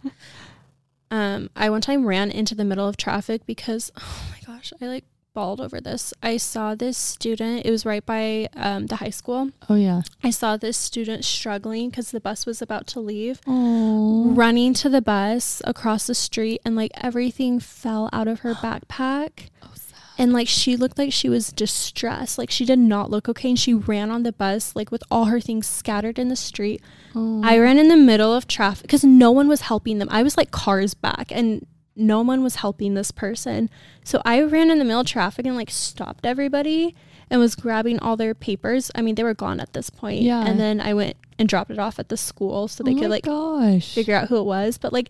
um, 1.10 1.50
I 1.54 1.70
one 1.70 1.80
time 1.80 2.06
ran 2.06 2.30
into 2.30 2.54
the 2.54 2.64
middle 2.64 2.88
of 2.88 2.96
traffic 2.96 3.46
because 3.46 3.90
oh 3.96 4.26
my 4.30 4.54
gosh, 4.54 4.72
I 4.80 4.86
like 4.86 5.04
bawled 5.32 5.60
over 5.60 5.80
this. 5.80 6.12
I 6.22 6.36
saw 6.36 6.74
this 6.74 6.98
student, 6.98 7.64
it 7.64 7.70
was 7.70 7.86
right 7.86 8.04
by 8.04 8.48
um, 8.56 8.86
the 8.86 8.96
high 8.96 9.10
school. 9.10 9.50
Oh, 9.68 9.74
yeah. 9.74 10.02
I 10.22 10.30
saw 10.30 10.56
this 10.56 10.76
student 10.76 11.24
struggling 11.24 11.90
because 11.90 12.10
the 12.10 12.20
bus 12.20 12.46
was 12.46 12.60
about 12.60 12.86
to 12.88 13.00
leave, 13.00 13.40
Aww. 13.42 14.36
running 14.36 14.74
to 14.74 14.88
the 14.88 15.02
bus 15.02 15.62
across 15.64 16.06
the 16.06 16.14
street, 16.14 16.60
and 16.64 16.74
like 16.74 16.90
everything 16.94 17.60
fell 17.60 18.08
out 18.12 18.28
of 18.28 18.40
her 18.40 18.54
backpack. 18.62 19.48
Oh. 19.62 19.70
And 20.20 20.34
like 20.34 20.48
she 20.48 20.76
looked 20.76 20.98
like 20.98 21.14
she 21.14 21.30
was 21.30 21.50
distressed. 21.50 22.36
Like 22.36 22.50
she 22.50 22.66
did 22.66 22.78
not 22.78 23.10
look 23.10 23.26
okay. 23.26 23.48
And 23.48 23.58
she 23.58 23.72
ran 23.72 24.10
on 24.10 24.22
the 24.22 24.32
bus, 24.32 24.76
like 24.76 24.90
with 24.92 25.02
all 25.10 25.24
her 25.24 25.40
things 25.40 25.66
scattered 25.66 26.18
in 26.18 26.28
the 26.28 26.36
street. 26.36 26.82
Aww. 27.14 27.42
I 27.42 27.58
ran 27.58 27.78
in 27.78 27.88
the 27.88 27.96
middle 27.96 28.34
of 28.34 28.46
traffic 28.46 28.82
because 28.82 29.02
no 29.02 29.30
one 29.30 29.48
was 29.48 29.62
helping 29.62 29.98
them. 29.98 30.08
I 30.10 30.22
was 30.22 30.36
like 30.36 30.50
cars 30.50 30.92
back 30.92 31.32
and 31.32 31.66
no 31.96 32.20
one 32.20 32.42
was 32.42 32.56
helping 32.56 32.92
this 32.92 33.10
person. 33.10 33.70
So 34.04 34.20
I 34.26 34.42
ran 34.42 34.70
in 34.70 34.78
the 34.78 34.84
middle 34.84 35.00
of 35.00 35.06
traffic 35.06 35.46
and 35.46 35.56
like 35.56 35.70
stopped 35.70 36.26
everybody 36.26 36.94
and 37.30 37.40
was 37.40 37.54
grabbing 37.54 37.98
all 38.00 38.18
their 38.18 38.34
papers. 38.34 38.90
I 38.94 39.00
mean, 39.00 39.14
they 39.14 39.24
were 39.24 39.32
gone 39.32 39.58
at 39.58 39.72
this 39.72 39.88
point. 39.88 40.20
Yeah. 40.20 40.44
And 40.44 40.60
then 40.60 40.82
I 40.82 40.92
went 40.92 41.16
and 41.38 41.48
dropped 41.48 41.70
it 41.70 41.78
off 41.78 41.98
at 41.98 42.10
the 42.10 42.18
school 42.18 42.68
so 42.68 42.84
they 42.84 42.94
oh 42.94 42.98
could 42.98 43.10
like 43.10 43.24
gosh. 43.24 43.94
figure 43.94 44.14
out 44.14 44.28
who 44.28 44.36
it 44.36 44.44
was. 44.44 44.76
But 44.76 44.92
like, 44.92 45.08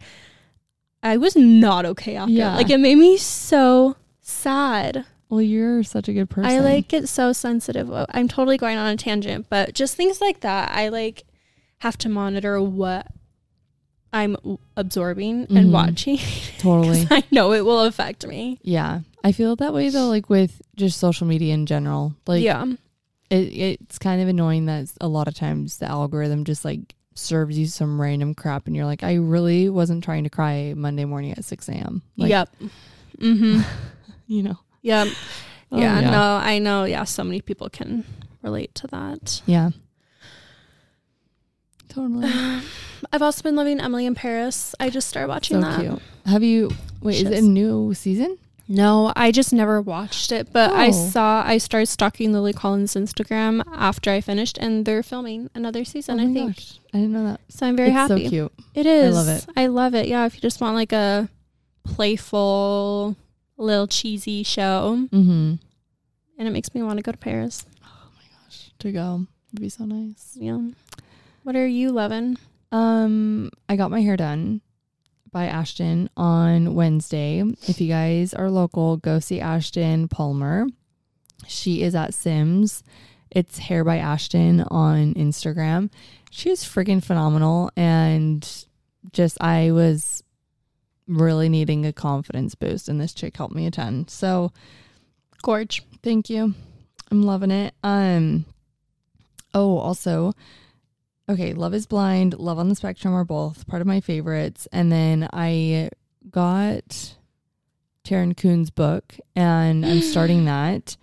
I 1.03 1.17
was 1.17 1.35
not 1.35 1.85
okay 1.85 2.15
after. 2.15 2.33
Yeah. 2.33 2.55
Like, 2.55 2.71
it 2.71 2.79
made 2.79 2.97
me 2.97 3.17
so 3.17 3.97
sad. 4.31 5.05
Well, 5.29 5.43
you're 5.43 5.83
such 5.85 6.09
a 6.09 6.13
good 6.13 6.29
person. 6.29 6.51
I 6.51 6.59
like 6.61 6.89
get 6.89 7.09
so 7.09 7.33
sensitive. 7.33 7.91
I'm 8.11 8.27
totally 8.29 8.57
going 8.57 8.79
on 8.79 8.89
a 8.93 8.97
tangent, 8.97 9.47
but 9.49 9.75
just 9.75 9.95
things 9.97 10.21
like 10.21 10.41
that. 10.41 10.73
I 10.73 10.89
like 10.89 11.25
have 11.79 11.97
to 11.99 12.09
monitor 12.09 12.61
what 12.61 13.07
I'm 14.13 14.37
absorbing 14.77 15.47
and 15.51 15.69
Mhm. 15.69 15.71
watching. 15.71 16.19
totally. 16.59 17.07
I 17.11 17.23
know 17.31 17.53
it 17.53 17.65
will 17.65 17.83
affect 17.83 18.27
me. 18.27 18.59
Yeah. 18.63 19.01
I 19.23 19.31
feel 19.33 19.55
that 19.57 19.73
way 19.73 19.89
though, 19.89 20.09
like 20.09 20.29
with 20.29 20.61
just 20.75 20.99
social 20.99 21.27
media 21.29 21.55
in 21.55 21.67
general. 21.67 22.17
Like, 22.27 22.43
yeah. 22.43 22.65
it, 23.31 23.37
it's 23.37 23.99
kind 24.01 24.21
of 24.21 24.27
annoying 24.27 24.67
that 24.67 24.91
a 25.01 25.07
lot 25.07 25.29
of 25.29 25.35
times 25.35 25.79
the 25.79 25.87
algorithm 25.87 26.45
just 26.45 26.65
like 26.65 26.97
serves 27.15 27.57
you 27.57 27.67
some 27.67 28.01
random 28.01 28.35
crap 28.35 28.67
and 28.67 28.75
you're 28.75 28.85
like, 28.87 29.05
I 29.05 29.15
really 29.15 29.69
wasn't 29.69 30.03
trying 30.03 30.25
to 30.25 30.31
cry 30.31 30.75
Monday 30.77 31.05
morning 31.05 31.33
at 31.33 31.45
6 31.45 31.69
a.m. 31.69 32.03
Like, 32.17 32.31
yep. 32.31 32.49
Mm-hmm. 33.19 33.61
You 34.31 34.45
know? 34.45 34.59
Yeah. 34.81 35.07
Oh, 35.73 35.79
yeah, 35.81 36.01
No, 36.01 36.23
I 36.43 36.59
know. 36.61 36.85
Yeah. 36.85 37.03
So 37.05 37.25
many 37.25 37.41
people 37.41 37.69
can 37.69 38.05
relate 38.43 38.75
to 38.77 38.87
that. 38.89 39.43
Yeah. 39.45 39.71
Totally. 41.89 42.29
I've 43.13 43.23
also 43.23 43.43
been 43.43 43.57
loving 43.57 43.81
Emily 43.81 44.07
in 44.07 44.15
Paris. 44.15 44.75
I 44.79 44.91
just 44.91 45.09
started 45.09 45.29
watching 45.29 45.61
so 45.61 45.69
that. 45.69 45.81
cute. 45.81 46.03
Have 46.27 46.43
you, 46.45 46.71
wait, 47.03 47.17
is 47.27 47.31
it 47.31 47.39
a 47.39 47.43
new 47.43 47.93
season? 47.95 48.39
No, 48.69 49.13
I 49.17 49.33
just 49.33 49.53
never 49.53 49.81
watched 49.83 50.31
it, 50.31 50.53
but 50.53 50.71
I 50.71 50.89
Oh. 50.89 50.93
saw 50.93 51.43
I 51.45 51.59
started 51.59 51.87
stalking 51.87 52.33
Lily 52.33 52.53
Collins' 52.53 52.95
Instagram 52.95 53.65
after 53.73 54.13
I 54.13 54.21
finished, 54.21 54.59
and 54.59 54.85
they're 54.87 55.03
filming 55.03 55.51
another 55.57 55.85
season. 55.85 56.21
Oh 56.21 56.23
I 56.23 56.33
think 56.33 56.55
gosh. 56.55 56.79
I 56.95 56.99
didn't 56.99 57.13
know 57.15 57.25
that. 57.25 57.41
so. 57.49 57.67
I'm 57.67 57.75
very 57.77 57.89
it's 57.89 57.97
happy. 57.97 58.25
so 58.27 58.31
cute. 58.31 58.53
It 58.77 58.87
is. 58.87 59.17
I 59.17 59.19
love 59.19 59.29
it. 59.29 59.47
I 59.57 59.67
love 59.67 59.95
it. 59.97 60.07
Yeah, 60.07 60.25
if 60.27 60.37
you 60.37 60.41
just 60.41 60.61
want 60.61 60.77
like 60.77 60.93
a 60.93 61.29
playful, 61.83 63.17
little 63.63 63.87
cheesy 63.87 64.43
show, 64.43 65.07
Mm-hmm. 65.13 65.55
and 66.39 66.49
it 66.49 66.51
makes 66.51 66.75
me 66.75 66.83
want 66.83 66.97
to 66.99 67.03
go 67.03 67.13
to 67.13 67.19
Paris. 67.19 67.65
Oh 67.85 68.09
my 68.17 68.23
gosh, 68.45 68.73
to 68.79 68.93
go 68.93 69.27
would 69.53 69.61
be 69.61 69.69
so 69.69 69.85
nice. 69.85 70.37
Yeah. 70.39 70.61
What 71.43 71.57
are 71.57 71.67
you 71.67 71.91
loving? 71.93 72.37
Um, 72.73 73.51
I 73.69 73.77
got 73.77 73.91
my 73.91 74.01
hair 74.01 74.17
done 74.17 74.61
by 75.33 75.47
Ashton 75.47 76.09
on 76.17 76.75
Wednesday. 76.75 77.43
If 77.67 77.81
you 77.81 77.89
guys 77.89 78.35
are 78.35 78.51
local, 78.51 78.97
go 78.97 79.19
see 79.21 79.41
Ashton 79.41 80.09
Palmer. 80.09 80.67
She 81.49 81.83
is 81.83 81.95
at 81.95 82.15
Sims. 82.15 82.83
It's 83.31 83.59
hair 83.59 83.85
by 83.85 83.99
Ashton 83.99 84.61
on 84.63 85.15
Instagram. 85.15 85.91
She's 86.31 86.63
freaking 86.65 87.03
phenomenal 87.03 87.71
and 87.77 88.47
just 89.13 89.41
I 89.41 89.71
was 89.73 90.23
really 91.11 91.49
needing 91.49 91.85
a 91.85 91.93
confidence 91.93 92.55
boost 92.55 92.89
and 92.89 93.01
this 93.01 93.13
chick 93.13 93.37
helped 93.37 93.55
me 93.55 93.67
a 93.67 93.71
ton. 93.71 94.07
So 94.09 94.53
Gorge. 95.43 95.83
Thank 96.03 96.31
you. 96.31 96.55
I'm 97.11 97.23
loving 97.23 97.51
it. 97.51 97.75
Um 97.83 98.45
oh, 99.53 99.79
also 99.79 100.33
okay, 101.29 101.53
Love 101.55 101.75
is 101.75 101.87
Blind, 101.87 102.35
Love 102.39 102.59
on 102.59 102.69
the 102.69 102.75
Spectrum 102.75 103.15
are 103.15 103.25
both 103.25 103.67
part 103.67 103.81
of 103.81 103.87
my 103.87 104.01
favorites. 104.01 104.67
And 104.73 104.91
then 104.91 105.29
I 105.33 105.91
got 106.31 107.17
Taryn 108.05 108.35
Kuhn's 108.35 108.71
book 108.71 109.17
and 109.35 109.85
I'm 109.85 110.01
starting 110.01 110.45
that. 110.45 110.97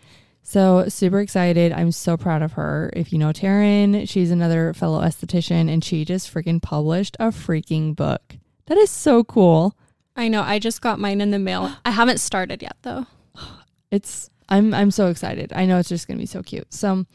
So 0.44 0.88
super 0.88 1.20
excited. 1.20 1.74
I'm 1.74 1.92
so 1.92 2.16
proud 2.16 2.42
of 2.42 2.54
her. 2.54 2.90
If 2.96 3.12
you 3.12 3.20
know 3.20 3.34
Taryn, 3.34 4.08
she's 4.08 4.32
another 4.32 4.74
fellow 4.74 5.02
esthetician 5.02 5.70
and 5.70 5.84
she 5.84 6.06
just 6.06 6.34
freaking 6.34 6.62
published 6.62 7.18
a 7.20 7.28
freaking 7.28 7.96
book. 7.96 8.38
That 8.68 8.78
is 8.78 8.90
so 8.90 9.26
cool. 9.26 9.76
I 10.18 10.28
know. 10.28 10.42
I 10.42 10.60
just 10.60 10.82
got 10.82 11.00
mine 11.00 11.22
in 11.22 11.32
the 11.32 11.40
mail. 11.40 11.72
I 11.86 11.92
haven't 11.92 12.20
started 12.20 12.62
yet 12.62 12.76
though. 12.82 13.06
It's 13.92 14.30
I'm 14.50 14.74
I'm 14.74 14.92
so 14.92 15.08
excited. 15.08 15.54
I 15.54 15.66
know 15.66 15.78
it's 15.78 15.90
just 15.90 16.08
gonna 16.08 16.20
be 16.20 16.26
so 16.26 16.44
cute. 16.44 16.74
So 16.74 17.06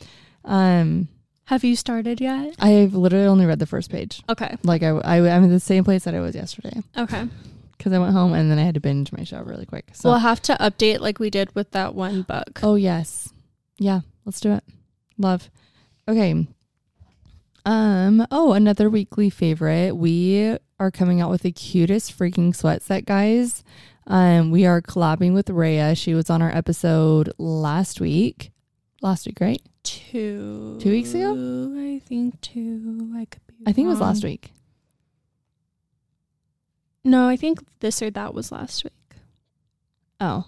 um 0.45 1.09
Have 1.45 1.65
you 1.65 1.77
started 1.77 2.21
yet? 2.21 2.55
I've 2.61 2.95
literally 2.95 3.27
only 3.27 3.45
read 3.47 3.59
the 3.59 3.67
first 3.67 3.91
page. 3.91 4.23
Okay. 4.29 4.57
Like 4.63 4.83
I, 4.83 4.89
I 4.91 5.17
I'm 5.35 5.45
in 5.45 5.51
the 5.51 5.61
same 5.61 5.85
place 5.85 6.05
that 6.05 6.15
I 6.15 6.21
was 6.21 6.35
yesterday 6.35 6.81
Okay. 6.97 7.27
because 7.77 7.93
I 7.93 7.99
went 7.99 8.13
home 8.15 8.33
and 8.33 8.51
then 8.51 8.59
I 8.59 8.63
had 8.63 8.75
to 8.75 8.81
binge 8.81 9.13
my 9.13 9.25
show 9.25 9.43
really 9.43 9.67
quick. 9.67 9.91
So 9.93 10.09
We'll 10.11 10.19
have 10.21 10.41
to 10.43 10.55
update 10.61 11.01
like 11.01 11.19
we 11.19 11.29
did 11.31 11.55
with 11.55 11.73
that 11.73 11.95
one 11.95 12.23
book. 12.23 12.61
oh 12.63 12.77
yes, 12.77 13.33
yeah, 13.79 14.01
let's 14.25 14.41
do 14.41 14.53
it. 14.53 14.65
Love. 15.19 15.51
Okay. 16.09 16.47
Um. 17.65 18.27
Oh, 18.31 18.53
another 18.55 18.91
weekly 18.91 19.31
favorite. 19.31 19.97
We 19.97 20.57
are 20.81 20.91
coming 20.91 21.21
out 21.21 21.31
with 21.31 21.43
the 21.43 21.53
cutest 21.53 22.17
freaking 22.19 22.55
sweat 22.55 22.83
set, 22.83 23.05
guys. 23.05 23.63
Um, 24.07 24.51
we 24.51 24.67
are 24.67 24.83
collabing 24.83 25.33
with 25.33 25.49
Rhea. 25.49 25.95
She 25.95 26.13
was 26.15 26.29
on 26.29 26.43
our 26.43 26.51
episode 26.51 27.33
last 27.39 28.01
week. 28.01 28.51
Last 29.01 29.27
week, 29.27 29.39
right? 29.41 29.63
Two. 29.85 30.79
Two 30.81 30.91
weeks 30.91 31.15
ago? 31.15 31.73
I 31.79 32.01
think 32.05 32.41
two. 32.41 33.13
I 33.17 33.27
could 33.27 33.47
be. 33.47 33.55
I 33.67 33.73
think 33.73 33.87
it 33.87 33.91
was 33.91 34.01
last 34.01 34.25
week. 34.25 34.53
No, 37.05 37.29
I 37.29 37.37
think 37.37 37.61
this 37.81 38.01
or 38.03 38.11
that 38.11 38.33
was 38.35 38.53
last 38.53 38.85
week. 38.85 38.93
Oh, 40.21 40.45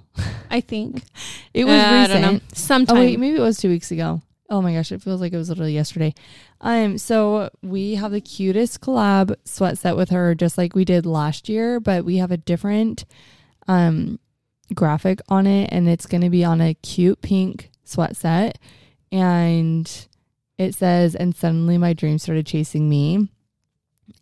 I 0.50 0.61
think 0.61 1.02
it 1.54 1.64
was 1.64 1.75
Uh, 1.75 2.06
recent. 2.09 2.56
Sometime. 2.56 2.97
Oh 2.97 3.00
wait, 3.00 3.18
maybe 3.18 3.37
it 3.37 3.40
was 3.40 3.59
two 3.59 3.68
weeks 3.68 3.90
ago. 3.90 4.23
Oh 4.51 4.61
my 4.61 4.75
gosh, 4.75 4.93
it 4.93 5.03
feels 5.03 5.21
like 5.21 5.33
it 5.33 5.39
was 5.39 5.49
literally 5.49 5.73
yesterday. 5.73 6.15
Um, 6.61 6.99
so 6.99 7.51
we 7.63 7.95
have 7.95 8.13
the 8.13 8.21
cutest 8.21 8.81
collab 8.81 9.35
sweat 9.45 9.79
set 9.79 9.97
with 9.97 10.11
her, 10.11 10.35
just 10.35 10.59
like 10.59 10.75
we 10.75 10.85
did 10.85 11.07
last 11.07 11.49
year, 11.49 11.81
but 11.81 12.05
we 12.05 12.19
have 12.19 12.31
a 12.31 12.37
different 12.37 13.05
um 13.67 14.19
graphic 14.75 15.21
on 15.29 15.47
it, 15.47 15.71
and 15.73 15.89
it's 15.89 16.07
gonna 16.07 16.31
be 16.31 16.45
on 16.45 16.61
a 16.61 16.75
cute 16.75 17.23
pink 17.23 17.71
sweat 17.85 18.17
set, 18.17 18.59
and 19.11 20.07
it 20.59 20.75
says, 20.75 21.15
"And 21.15 21.35
suddenly 21.35 21.79
my 21.79 21.95
dreams 21.95 22.23
started 22.23 22.47
chasing 22.47 22.89
me." 22.89 23.29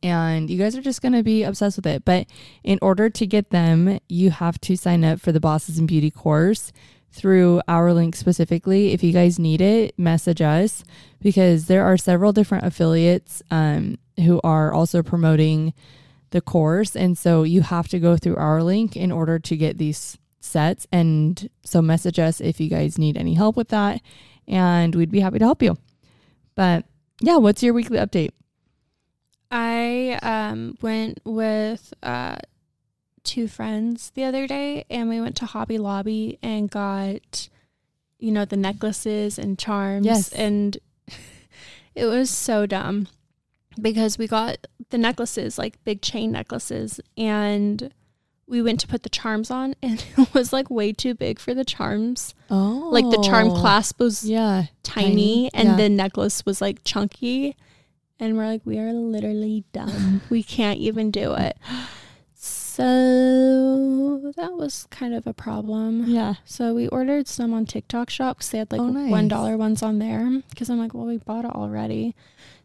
And 0.02 0.48
you 0.48 0.58
guys 0.58 0.76
are 0.76 0.82
just 0.82 1.02
going 1.02 1.12
to 1.12 1.22
be 1.22 1.42
obsessed 1.42 1.76
with 1.76 1.86
it. 1.86 2.04
But 2.04 2.26
in 2.64 2.78
order 2.82 3.10
to 3.10 3.26
get 3.26 3.50
them, 3.50 3.98
you 4.08 4.30
have 4.30 4.60
to 4.62 4.76
sign 4.76 5.04
up 5.04 5.20
for 5.20 5.32
the 5.32 5.40
Bosses 5.40 5.78
and 5.78 5.88
Beauty 5.88 6.10
course 6.10 6.72
through 7.12 7.60
our 7.68 7.92
link 7.92 8.16
specifically. 8.16 8.92
If 8.92 9.02
you 9.02 9.12
guys 9.12 9.38
need 9.38 9.60
it, 9.60 9.98
message 9.98 10.40
us 10.40 10.82
because 11.20 11.66
there 11.66 11.84
are 11.84 11.96
several 11.96 12.32
different 12.32 12.64
affiliates 12.64 13.42
um, 13.50 13.98
who 14.16 14.40
are 14.42 14.72
also 14.72 15.02
promoting 15.02 15.74
the 16.30 16.40
course. 16.40 16.96
And 16.96 17.16
so 17.16 17.42
you 17.42 17.62
have 17.62 17.88
to 17.88 18.00
go 18.00 18.16
through 18.16 18.36
our 18.36 18.62
link 18.62 18.96
in 18.96 19.12
order 19.12 19.38
to 19.38 19.56
get 19.56 19.78
these 19.78 20.18
sets. 20.40 20.86
And 20.90 21.48
so 21.62 21.82
message 21.82 22.18
us 22.18 22.40
if 22.40 22.60
you 22.60 22.68
guys 22.68 22.98
need 22.98 23.16
any 23.16 23.34
help 23.34 23.56
with 23.56 23.68
that. 23.68 24.00
And 24.48 24.94
we'd 24.94 25.10
be 25.10 25.20
happy 25.20 25.38
to 25.38 25.44
help 25.44 25.62
you. 25.62 25.76
But 26.54 26.84
yeah, 27.20 27.36
what's 27.36 27.62
your 27.62 27.74
weekly 27.74 27.98
update? 27.98 28.30
I 29.50 30.18
um 30.22 30.78
went 30.80 31.20
with 31.24 31.92
uh 32.02 32.36
two 33.24 33.46
friends 33.48 34.10
the 34.14 34.24
other 34.24 34.46
day 34.46 34.84
and 34.90 35.08
we 35.08 35.20
went 35.20 35.36
to 35.36 35.46
Hobby 35.46 35.78
Lobby 35.78 36.38
and 36.42 36.70
got 36.70 37.48
you 38.18 38.30
know 38.32 38.44
the 38.44 38.56
necklaces 38.56 39.38
and 39.38 39.58
charms 39.58 40.06
Yes. 40.06 40.32
and 40.32 40.76
it 41.94 42.06
was 42.06 42.30
so 42.30 42.66
dumb. 42.66 43.08
because 43.80 44.18
we 44.18 44.26
got 44.26 44.58
the 44.90 44.98
necklaces, 44.98 45.56
like 45.58 45.82
big 45.84 46.02
chain 46.02 46.30
necklaces, 46.32 47.00
and 47.16 47.90
we 48.46 48.60
went 48.60 48.78
to 48.80 48.86
put 48.86 49.02
the 49.02 49.08
charms 49.08 49.50
on 49.50 49.74
and 49.82 50.04
it 50.18 50.34
was 50.34 50.52
like 50.52 50.68
way 50.70 50.92
too 50.92 51.14
big 51.14 51.38
for 51.38 51.54
the 51.54 51.64
charms. 51.64 52.34
Oh. 52.50 52.90
Like 52.92 53.08
the 53.10 53.22
charm 53.26 53.48
oh. 53.48 53.54
clasp 53.56 53.98
was 53.98 54.24
Yeah. 54.24 54.66
tiny, 54.82 55.08
Tiny, 55.10 55.50
and 55.54 55.68
yeah. 55.70 55.76
the 55.76 55.88
necklace 55.88 56.44
was 56.44 56.60
like 56.60 56.84
chunky. 56.84 57.56
And 58.20 58.36
we're 58.36 58.46
like, 58.46 58.62
we 58.64 58.78
are 58.78 58.92
literally 58.92 59.64
dumb. 59.72 60.20
we 60.30 60.42
can't 60.44 60.78
even 60.78 61.10
do 61.10 61.32
it. 61.34 61.56
So 62.76 64.32
that 64.36 64.52
was 64.54 64.86
kind 64.90 65.14
of 65.14 65.26
a 65.26 65.32
problem. 65.32 66.04
Yeah. 66.06 66.34
So 66.44 66.74
we 66.74 66.88
ordered 66.88 67.28
some 67.28 67.52
on 67.52 67.66
TikTok 67.66 68.10
shop 68.10 68.38
because 68.38 68.50
they 68.50 68.58
had 68.58 68.72
like 68.72 68.80
Oh, 68.80 68.88
nice. 68.88 69.10
one 69.10 69.28
dollar 69.28 69.56
ones 69.56 69.82
on 69.82 69.98
there. 69.98 70.42
Because 70.50 70.70
I'm 70.70 70.78
like, 70.78 70.94
well, 70.94 71.06
we 71.06 71.18
bought 71.18 71.44
it 71.44 71.50
already. 71.52 72.14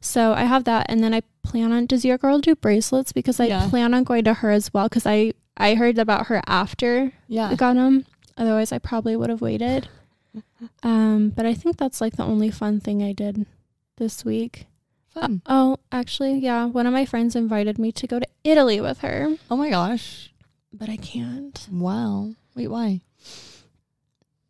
So 0.01 0.33
I 0.33 0.43
have 0.43 0.63
that, 0.65 0.85
and 0.89 1.03
then 1.03 1.13
I 1.13 1.21
plan 1.43 1.71
on. 1.71 1.85
Does 1.85 2.05
your 2.05 2.17
girl 2.17 2.39
do 2.39 2.55
bracelets? 2.55 3.11
Because 3.11 3.39
I 3.39 3.45
Yeah. 3.47 3.67
plan 3.69 3.93
on 3.93 4.03
going 4.03 4.23
to 4.25 4.35
her 4.35 4.51
as 4.51 4.73
well. 4.73 4.87
Because 4.87 5.05
I 5.05 5.33
I 5.57 5.75
heard 5.75 5.97
about 5.97 6.27
her 6.27 6.41
after 6.47 7.11
Yeah. 7.27 7.49
we 7.49 7.55
got 7.55 7.75
them. 7.75 8.05
Otherwise, 8.37 8.71
I 8.71 8.77
probably 8.79 9.15
would 9.15 9.29
have 9.29 9.41
waited. 9.41 9.89
Um, 10.83 11.29
but 11.35 11.45
I 11.45 11.53
think 11.55 11.77
that's 11.77 11.99
like 12.01 12.15
the 12.15 12.23
only 12.23 12.49
fun 12.51 12.79
thing 12.79 13.01
I 13.03 13.11
did 13.11 13.45
this 13.97 14.23
week. 14.25 14.65
Fun. 15.19 15.41
Oh, 15.47 15.77
actually, 15.91 16.39
yeah. 16.39 16.65
One 16.65 16.85
of 16.85 16.93
my 16.93 17.05
friends 17.05 17.35
invited 17.35 17.79
me 17.79 17.91
to 17.93 18.07
go 18.07 18.19
to 18.19 18.27
Italy 18.43 18.79
with 18.81 18.99
her, 18.99 19.35
oh 19.49 19.55
my 19.57 19.69
gosh. 19.69 20.31
but 20.73 20.89
I 20.89 20.97
can't. 20.97 21.67
Wow. 21.71 22.33
Wait, 22.55 22.67
why? 22.67 23.01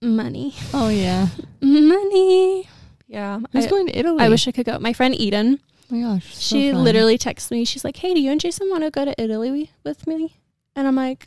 Money, 0.01 0.53
Oh 0.73 0.89
yeah. 0.89 1.27
money. 1.61 2.69
Yeah, 3.07 3.39
Who's 3.51 3.65
I, 3.65 3.69
going 3.69 3.87
to 3.87 3.97
Italy? 3.97 4.23
I 4.23 4.29
wish 4.29 4.47
I 4.47 4.51
could 4.51 4.65
go. 4.65 4.77
My 4.79 4.93
friend 4.93 5.15
Eden, 5.15 5.59
Oh 5.91 5.95
my 5.95 6.01
gosh. 6.01 6.35
so 6.35 6.55
she 6.57 6.71
fun. 6.71 6.83
literally 6.83 7.17
texts 7.17 7.49
me. 7.49 7.63
She's 7.65 7.83
like, 7.85 7.95
"Hey, 7.97 8.13
do 8.13 8.19
you 8.21 8.29
and 8.31 8.39
Jason 8.39 8.69
want 8.69 8.83
to 8.83 8.91
go 8.91 9.05
to 9.05 9.15
Italy 9.21 9.71
with 9.83 10.05
me?" 10.05 10.35
And 10.75 10.85
I'm 10.87 10.95
like, 10.95 11.25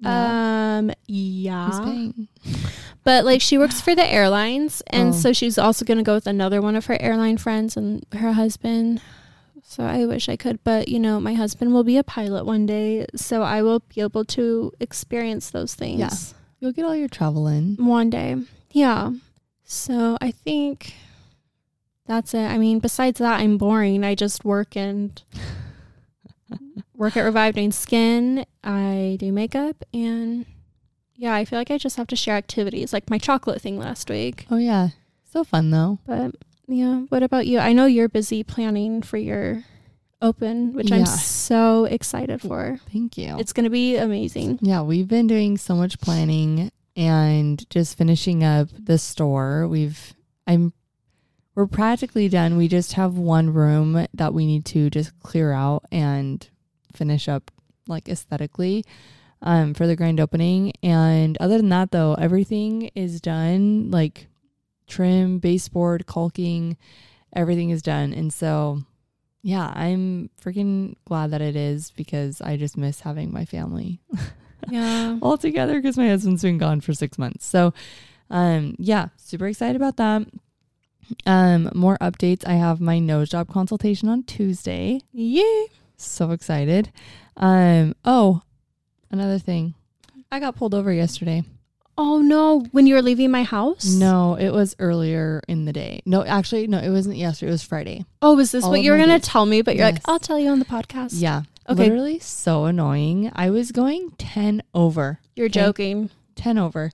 Yeah. 0.00 0.78
"Um, 0.78 0.90
yeah." 1.06 1.80
paying? 1.84 2.28
But 3.04 3.24
like 3.24 3.40
she 3.42 3.58
works 3.58 3.80
for 3.80 3.94
the 3.94 4.04
airlines 4.10 4.82
and 4.88 5.10
Oh. 5.10 5.12
so 5.12 5.32
she's 5.32 5.58
also 5.58 5.84
going 5.84 5.98
to 5.98 6.04
go 6.04 6.14
with 6.14 6.26
another 6.26 6.60
one 6.62 6.74
of 6.76 6.86
her 6.86 7.00
airline 7.00 7.36
friends 7.36 7.76
and 7.76 8.04
her 8.12 8.32
husband. 8.32 9.00
So 9.62 9.84
I 9.84 10.04
wish 10.06 10.28
I 10.28 10.36
could, 10.36 10.62
but 10.64 10.88
you 10.88 10.98
know, 10.98 11.20
my 11.20 11.34
husband 11.34 11.72
will 11.72 11.84
be 11.84 11.96
a 11.96 12.04
pilot 12.04 12.44
one 12.44 12.66
day, 12.66 13.06
so 13.16 13.42
I 13.42 13.62
will 13.62 13.80
be 13.94 14.00
able 14.02 14.24
to 14.26 14.72
experience 14.80 15.50
those 15.50 15.74
things 15.74 15.98
Yeah. 16.00 16.10
You'll 16.60 16.72
get 16.72 16.84
all 16.84 16.96
your 16.96 17.08
travel 17.08 17.46
in. 17.46 17.76
one 17.76 18.08
day. 18.10 18.36
Yeah. 18.72 19.12
So 19.64 20.16
I 20.20 20.30
think 20.30 20.94
that's 22.06 22.34
it. 22.34 22.44
I 22.46 22.58
mean, 22.58 22.78
besides 22.78 23.18
that, 23.18 23.40
I'm 23.40 23.56
boring. 23.58 24.04
I 24.04 24.14
just 24.14 24.44
work 24.44 24.76
and 24.76 25.20
work 26.96 27.16
at 27.16 27.22
Revive 27.22 27.54
doing 27.54 27.72
skin. 27.72 28.46
I 28.62 29.16
do 29.18 29.32
makeup 29.32 29.82
and 29.92 30.46
yeah, 31.16 31.34
I 31.34 31.44
feel 31.44 31.58
like 31.58 31.70
I 31.70 31.78
just 31.78 31.96
have 31.96 32.06
to 32.08 32.16
share 32.16 32.36
activities 32.36 32.92
like 32.92 33.10
my 33.10 33.18
chocolate 33.18 33.60
thing 33.62 33.78
last 33.78 34.08
week. 34.10 34.46
Oh 34.50 34.56
yeah. 34.56 34.88
So 35.32 35.44
fun 35.44 35.70
though. 35.70 35.98
But 36.06 36.34
yeah, 36.66 37.00
what 37.08 37.22
about 37.22 37.46
you? 37.46 37.58
I 37.58 37.72
know 37.72 37.86
you're 37.86 38.08
busy 38.08 38.42
planning 38.42 39.02
for 39.02 39.16
your 39.16 39.64
open, 40.22 40.72
which 40.72 40.90
Yeah. 40.90 40.96
I'm 40.98 41.06
so 41.06 41.84
excited 41.84 42.40
for. 42.40 42.80
Thank 42.92 43.18
you. 43.18 43.36
It's 43.38 43.52
going 43.52 43.64
to 43.64 43.70
be 43.70 43.96
amazing. 43.96 44.58
Yeah, 44.62 44.82
we've 44.82 45.08
been 45.08 45.26
doing 45.26 45.58
so 45.58 45.74
much 45.74 46.00
planning 46.00 46.70
and 46.96 47.68
just 47.70 47.98
finishing 47.98 48.42
up 48.42 48.68
the 48.78 48.98
store. 48.98 49.68
We've 49.68 50.14
I'm 50.46 50.72
we're 51.54 51.66
practically 51.66 52.28
done. 52.28 52.56
We 52.56 52.66
just 52.68 52.94
have 52.94 53.16
one 53.16 53.52
room 53.52 54.06
that 54.14 54.34
we 54.34 54.46
need 54.46 54.64
to 54.66 54.90
just 54.90 55.18
clear 55.20 55.52
out 55.52 55.84
and 55.92 56.48
finish 56.92 57.28
up 57.28 57.50
like 57.86 58.08
aesthetically 58.08 58.84
um 59.44 59.74
for 59.74 59.86
the 59.86 59.94
grand 59.94 60.18
opening. 60.18 60.72
And 60.82 61.36
other 61.38 61.56
than 61.58 61.68
that 61.68 61.92
though, 61.92 62.14
everything 62.14 62.90
is 62.96 63.20
done 63.20 63.90
like 63.92 64.26
trim, 64.88 65.38
baseboard, 65.38 66.06
caulking, 66.06 66.76
everything 67.32 67.70
is 67.70 67.82
done. 67.82 68.12
And 68.12 68.32
so 68.32 68.80
yeah, 69.42 69.70
I'm 69.74 70.30
freaking 70.42 70.94
glad 71.04 71.30
that 71.30 71.42
it 71.42 71.54
is 71.54 71.90
because 71.90 72.40
I 72.40 72.56
just 72.56 72.76
miss 72.78 73.00
having 73.00 73.32
my 73.32 73.44
family 73.44 74.00
Yeah. 74.70 75.18
all 75.20 75.36
together 75.36 75.74
because 75.80 75.98
my 75.98 76.08
husband's 76.08 76.40
been 76.42 76.56
gone 76.56 76.80
for 76.80 76.94
six 76.94 77.18
months. 77.18 77.44
So, 77.44 77.74
um, 78.30 78.74
yeah, 78.78 79.08
super 79.18 79.46
excited 79.46 79.76
about 79.76 79.98
that. 79.98 80.26
Um, 81.26 81.70
more 81.74 81.98
updates. 82.00 82.46
I 82.48 82.54
have 82.54 82.80
my 82.80 82.98
nose 82.98 83.28
job 83.28 83.48
consultation 83.52 84.08
on 84.08 84.22
Tuesday. 84.22 85.02
Yeah. 85.12 85.64
So 85.98 86.30
excited. 86.30 86.90
Um, 87.36 87.94
oh, 88.06 88.40
another 89.18 89.38
thing. 89.38 89.74
I 90.30 90.40
got 90.40 90.56
pulled 90.56 90.74
over 90.74 90.92
yesterday. 90.92 91.42
Oh 91.96 92.18
no, 92.20 92.66
when 92.72 92.86
you 92.88 92.94
were 92.94 93.02
leaving 93.02 93.30
my 93.30 93.44
house? 93.44 93.84
No, 93.94 94.34
it 94.34 94.50
was 94.50 94.74
earlier 94.80 95.40
in 95.46 95.64
the 95.64 95.72
day. 95.72 96.02
No, 96.04 96.24
actually, 96.24 96.66
no, 96.66 96.78
it 96.78 96.90
wasn't 96.90 97.16
yesterday. 97.16 97.50
It 97.50 97.52
was 97.52 97.62
Friday. 97.62 98.04
Oh, 98.20 98.34
was 98.34 98.50
this 98.50 98.64
All 98.64 98.70
what 98.70 98.80
you 98.82 98.90
were 98.90 98.96
going 98.96 99.10
to 99.10 99.20
tell 99.20 99.46
me? 99.46 99.62
But 99.62 99.76
you're 99.76 99.86
like, 99.86 100.00
I'll 100.06 100.18
tell 100.18 100.38
you 100.38 100.50
on 100.50 100.58
the 100.58 100.64
podcast. 100.64 101.10
Yeah. 101.12 101.42
Okay. 101.68 101.84
Literally 101.84 102.18
so 102.18 102.64
annoying. 102.64 103.30
I 103.34 103.50
was 103.50 103.70
going 103.70 104.10
10 104.18 104.62
over. 104.74 105.20
You're 105.36 105.46
Okay. 105.46 105.52
joking. 105.60 106.10
10 106.34 106.58
over. 106.58 106.90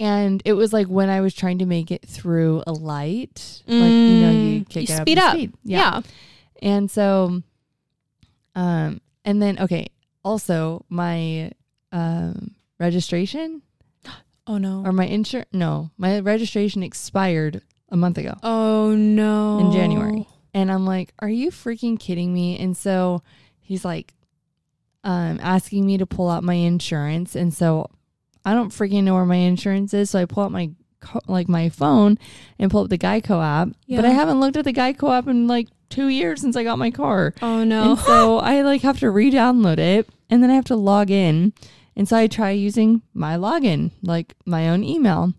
And 0.00 0.40
it 0.46 0.54
was 0.54 0.72
like 0.72 0.86
when 0.86 1.10
I 1.10 1.20
was 1.20 1.34
trying 1.34 1.58
to 1.58 1.66
make 1.66 1.90
it 1.90 2.06
through 2.08 2.62
a 2.66 2.72
light, 2.72 3.62
like, 3.66 3.92
you 3.92 4.14
know, 4.14 4.30
you 4.30 4.60
Mm, 4.62 4.68
kick 4.70 4.88
you 4.88 4.94
it 4.94 5.00
speed 5.02 5.18
up. 5.18 5.24
up. 5.26 5.32
speed. 5.34 5.52
Yeah. 5.64 6.00
And 6.62 6.90
so, 6.90 7.42
um, 8.54 9.00
and 9.24 9.42
then, 9.42 9.58
okay, 9.60 9.88
also 10.24 10.84
my, 10.88 11.52
um, 11.92 12.54
registration 12.78 13.62
Oh 14.46 14.58
no. 14.58 14.82
or 14.84 14.92
my 14.92 15.06
insurance, 15.06 15.48
no, 15.52 15.90
my 15.96 16.20
registration 16.20 16.82
expired 16.82 17.62
a 17.88 17.96
month 17.96 18.18
ago 18.18 18.34
oh 18.42 18.94
no. 18.94 19.58
in 19.58 19.72
January. 19.72 20.26
And 20.52 20.70
I'm 20.70 20.84
like, 20.84 21.12
are 21.20 21.28
you 21.28 21.50
freaking 21.50 21.98
kidding 21.98 22.34
me? 22.34 22.58
And 22.58 22.76
so 22.76 23.22
he's 23.60 23.84
like, 23.84 24.14
um, 25.04 25.38
asking 25.42 25.86
me 25.86 25.96
to 25.98 26.06
pull 26.06 26.28
out 26.28 26.42
my 26.42 26.54
insurance. 26.54 27.36
And 27.36 27.54
so 27.54 27.88
I 28.44 28.54
don't 28.54 28.70
freaking 28.70 29.04
know 29.04 29.14
where 29.14 29.24
my 29.24 29.36
insurance 29.36 29.94
is. 29.94 30.10
So 30.10 30.20
I 30.20 30.24
pull 30.24 30.42
out 30.42 30.52
my, 30.52 30.70
co- 31.00 31.20
like 31.28 31.48
my 31.48 31.68
phone 31.68 32.18
and 32.58 32.70
pull 32.70 32.82
up 32.82 32.90
the 32.90 32.98
Geico 32.98 33.42
app. 33.42 33.68
But 33.88 34.04
I 34.04 34.10
haven't 34.10 34.40
looked 34.40 34.56
at 34.56 34.64
the 34.64 34.72
Geico 34.72 35.16
app 35.16 35.28
in 35.28 35.46
like 35.46 35.68
two 35.90 36.08
years 36.08 36.40
since 36.40 36.56
I 36.56 36.64
got 36.64 36.78
my 36.78 36.90
car. 36.90 37.34
Oh 37.42 37.64
no. 37.64 37.90
And 37.90 37.98
so 37.98 38.38
I 38.40 38.62
like 38.62 38.82
have 38.82 39.00
to 39.00 39.10
re-download 39.10 39.78
it 39.78 40.08
and 40.30 40.42
then 40.42 40.50
I 40.50 40.54
have 40.54 40.64
to 40.66 40.76
log 40.76 41.10
in. 41.10 41.52
And 41.96 42.08
so 42.08 42.16
I 42.16 42.28
try 42.28 42.50
using 42.50 43.02
my 43.12 43.36
login, 43.36 43.90
like 44.02 44.34
my 44.46 44.68
own 44.70 44.84
email, 44.84 45.34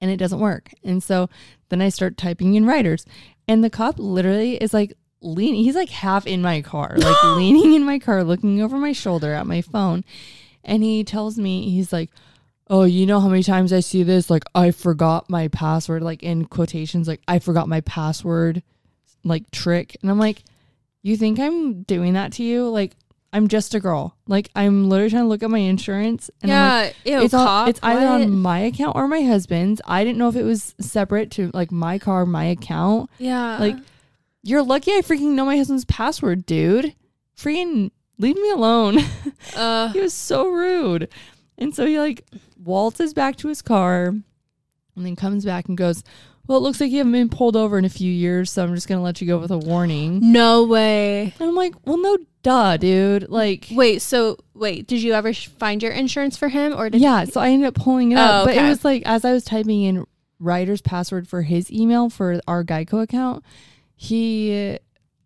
and 0.00 0.10
it 0.10 0.16
doesn't 0.16 0.40
work. 0.40 0.72
And 0.82 1.02
so 1.02 1.28
then 1.68 1.82
I 1.82 1.90
start 1.90 2.16
typing 2.16 2.54
in 2.54 2.66
Ryder's. 2.66 3.04
And 3.46 3.62
the 3.62 3.70
cop 3.70 3.96
literally 3.98 4.56
is 4.56 4.72
like 4.72 4.94
leaning, 5.20 5.62
he's 5.62 5.74
like 5.74 5.90
half 5.90 6.26
in 6.26 6.42
my 6.42 6.62
car, 6.62 6.94
like 6.96 7.22
leaning 7.36 7.74
in 7.74 7.84
my 7.84 7.98
car, 7.98 8.24
looking 8.24 8.62
over 8.62 8.78
my 8.78 8.92
shoulder 8.92 9.34
at 9.34 9.46
my 9.46 9.60
phone. 9.60 10.02
And 10.64 10.82
he 10.82 11.04
tells 11.04 11.38
me, 11.38 11.70
he's 11.70 11.92
like, 11.92 12.10
Oh, 12.72 12.84
you 12.84 13.04
know 13.04 13.18
how 13.18 13.28
many 13.28 13.42
times 13.42 13.72
I 13.72 13.80
see 13.80 14.04
this? 14.04 14.30
Like, 14.30 14.44
I 14.54 14.70
forgot 14.70 15.28
my 15.28 15.48
password, 15.48 16.02
like 16.02 16.22
in 16.22 16.44
quotations, 16.44 17.08
like, 17.08 17.20
I 17.26 17.40
forgot 17.40 17.68
my 17.68 17.80
password, 17.80 18.62
like, 19.24 19.50
trick. 19.50 19.96
And 20.02 20.10
I'm 20.10 20.18
like, 20.18 20.42
You 21.02 21.16
think 21.16 21.38
I'm 21.38 21.82
doing 21.82 22.14
that 22.14 22.32
to 22.34 22.42
you? 22.42 22.68
Like, 22.68 22.92
I'm 23.32 23.48
just 23.48 23.74
a 23.74 23.80
girl. 23.80 24.16
Like, 24.26 24.50
I'm 24.56 24.88
literally 24.88 25.10
trying 25.10 25.22
to 25.24 25.28
look 25.28 25.42
at 25.42 25.50
my 25.50 25.58
insurance. 25.58 26.30
And 26.42 26.52
I'm 26.52 26.84
like, 26.86 26.96
yeah. 27.04 27.18
Ew, 27.18 27.24
it's, 27.24 27.34
on- 27.34 27.46
cop, 27.46 27.68
it's 27.68 27.80
either 27.82 28.06
what? 28.06 28.22
on 28.22 28.38
my 28.38 28.58
account 28.60 28.96
or 28.96 29.06
my 29.06 29.22
husband's. 29.22 29.80
I 29.86 30.02
didn't 30.04 30.18
know 30.18 30.28
if 30.28 30.36
it 30.36 30.42
was 30.42 30.74
separate 30.80 31.30
to 31.32 31.50
like 31.54 31.70
my 31.70 31.98
car, 31.98 32.26
my 32.26 32.44
account. 32.44 33.08
Yeah. 33.18 33.58
Like, 33.58 33.76
You're 34.42 34.62
lucky 34.62 34.92
I 34.92 35.00
freaking 35.02 35.34
know 35.34 35.44
my 35.44 35.56
husband's 35.56 35.84
password, 35.84 36.44
dude. 36.44 36.94
Freaking 37.36 37.90
leave 38.18 38.36
me 38.36 38.50
alone. 38.50 38.98
uh, 39.56 39.92
he 39.92 40.00
was 40.00 40.12
so 40.14 40.48
rude. 40.48 41.08
And 41.56 41.74
so 41.74 41.86
he 41.86 41.98
like 41.98 42.24
waltzes 42.58 43.14
back 43.14 43.36
to 43.36 43.48
his 43.48 43.62
car 43.62 44.14
and 45.00 45.06
then 45.06 45.16
comes 45.16 45.44
back 45.44 45.66
and 45.68 45.76
goes, 45.76 46.04
Well, 46.46 46.58
it 46.58 46.62
looks 46.62 46.80
like 46.80 46.90
you 46.90 46.98
haven't 46.98 47.12
been 47.12 47.28
pulled 47.28 47.56
over 47.56 47.78
in 47.78 47.84
a 47.84 47.88
few 47.90 48.10
years, 48.12 48.50
so 48.50 48.62
I'm 48.62 48.74
just 48.74 48.86
gonna 48.88 49.02
let 49.02 49.20
you 49.20 49.26
go 49.26 49.38
with 49.38 49.50
a 49.50 49.58
warning. 49.58 50.32
no 50.32 50.64
way. 50.64 51.34
And 51.40 51.48
I'm 51.48 51.54
like, 51.56 51.74
Well, 51.86 51.98
no 52.00 52.18
duh, 52.42 52.76
dude. 52.76 53.28
Like 53.28 53.68
Wait, 53.72 54.00
so 54.02 54.36
wait, 54.54 54.86
did 54.86 55.02
you 55.02 55.12
ever 55.12 55.32
sh- 55.32 55.48
find 55.48 55.82
your 55.82 55.92
insurance 55.92 56.36
for 56.36 56.48
him 56.48 56.72
or 56.74 56.88
did 56.90 57.00
Yeah, 57.00 57.24
so 57.24 57.40
I 57.40 57.50
ended 57.50 57.68
up 57.68 57.74
pulling 57.74 58.12
it 58.12 58.18
up. 58.18 58.42
Oh, 58.42 58.44
But 58.46 58.54
it 58.54 58.58
okay. 58.58 58.68
was 58.68 58.84
like 58.84 59.02
as 59.06 59.24
I 59.24 59.32
was 59.32 59.44
typing 59.44 59.82
in 59.82 60.06
Ryder's 60.38 60.80
password 60.80 61.28
for 61.28 61.42
his 61.42 61.70
email 61.70 62.08
for 62.08 62.40
our 62.48 62.64
Geico 62.64 63.02
account, 63.02 63.44
he 63.96 64.78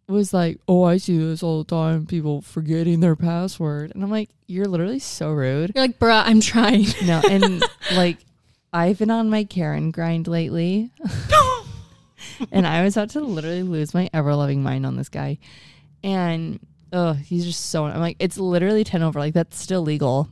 was 0.09 0.35
like, 0.35 0.59
Oh, 0.69 0.83
I 0.83 0.97
see 0.99 1.17
this 1.17 1.43
all 1.43 1.63
the 1.63 1.71
time, 1.71 2.07
people 2.07 2.43
forgetting 2.43 3.01
their 3.01 3.17
password. 3.17 3.93
And 3.95 4.03
I'm 4.03 4.11
like, 4.11 4.31
You're 4.47 4.67
literally 4.67 4.99
so 4.99 5.31
rude. 5.33 5.73
You're 5.75 5.85
like, 5.85 5.99
bruh, 5.99 6.23
I'm 6.27 6.41
trying. 6.41 6.87
No, 7.05 7.23
and 7.31 7.63
like 7.95 8.19
I've 8.75 8.99
been 8.99 9.11
on 9.11 9.31
my 9.31 9.45
Karen 9.45 9.93
grind 9.93 10.27
lately. 10.27 10.91
and 12.51 12.67
I 12.67 12.83
was 12.83 12.97
about 12.97 13.11
to 13.11 13.21
literally 13.21 13.63
lose 13.63 13.95
my 13.95 14.11
ever 14.13 14.35
loving 14.35 14.63
mind 14.65 14.85
on 14.85 14.97
this 14.97 15.09
guy. 15.09 15.39
And 16.03 16.59
oh, 16.93 17.13
he's 17.13 17.45
just 17.45 17.71
so 17.71 17.85
I'm 17.85 18.01
like, 18.01 18.17
it's 18.19 18.37
literally 18.37 18.83
10 18.83 19.03
over. 19.03 19.19
Like 19.21 19.33
that's 19.35 19.59
still 19.59 19.83
legal. 19.83 20.29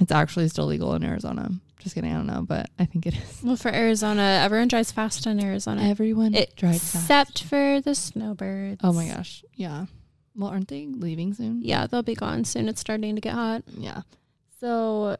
It's 0.00 0.10
actually 0.10 0.48
still 0.48 0.66
legal 0.66 0.94
in 0.94 1.04
Arizona. 1.04 1.48
Just 1.78 1.94
kidding, 1.94 2.10
I 2.10 2.16
don't 2.16 2.26
know, 2.26 2.42
but 2.42 2.70
I 2.78 2.86
think 2.86 3.06
it 3.06 3.14
is. 3.14 3.40
Well, 3.44 3.56
for 3.56 3.72
Arizona, 3.72 4.40
everyone 4.42 4.68
drives 4.68 4.90
fast 4.90 5.26
in 5.26 5.38
Arizona. 5.42 5.82
Everyone 5.82 6.34
It- 6.34 6.56
drives 6.56 6.78
fast. 6.90 7.04
Except 7.04 7.42
for 7.44 7.80
the 7.80 7.94
snowbirds. 7.94 8.80
Oh 8.82 8.92
my 8.92 9.06
gosh. 9.06 9.44
Yeah. 9.54 9.86
Well, 10.34 10.50
aren't 10.50 10.66
they 10.68 10.86
leaving 10.86 11.34
soon? 11.34 11.60
Yeah, 11.62 11.86
they'll 11.86 12.02
be 12.02 12.16
gone 12.16 12.44
soon. 12.44 12.68
It's 12.68 12.80
starting 12.80 13.14
to 13.14 13.20
get 13.20 13.34
hot. 13.34 13.62
Yeah. 13.78 14.02
So, 14.58 15.16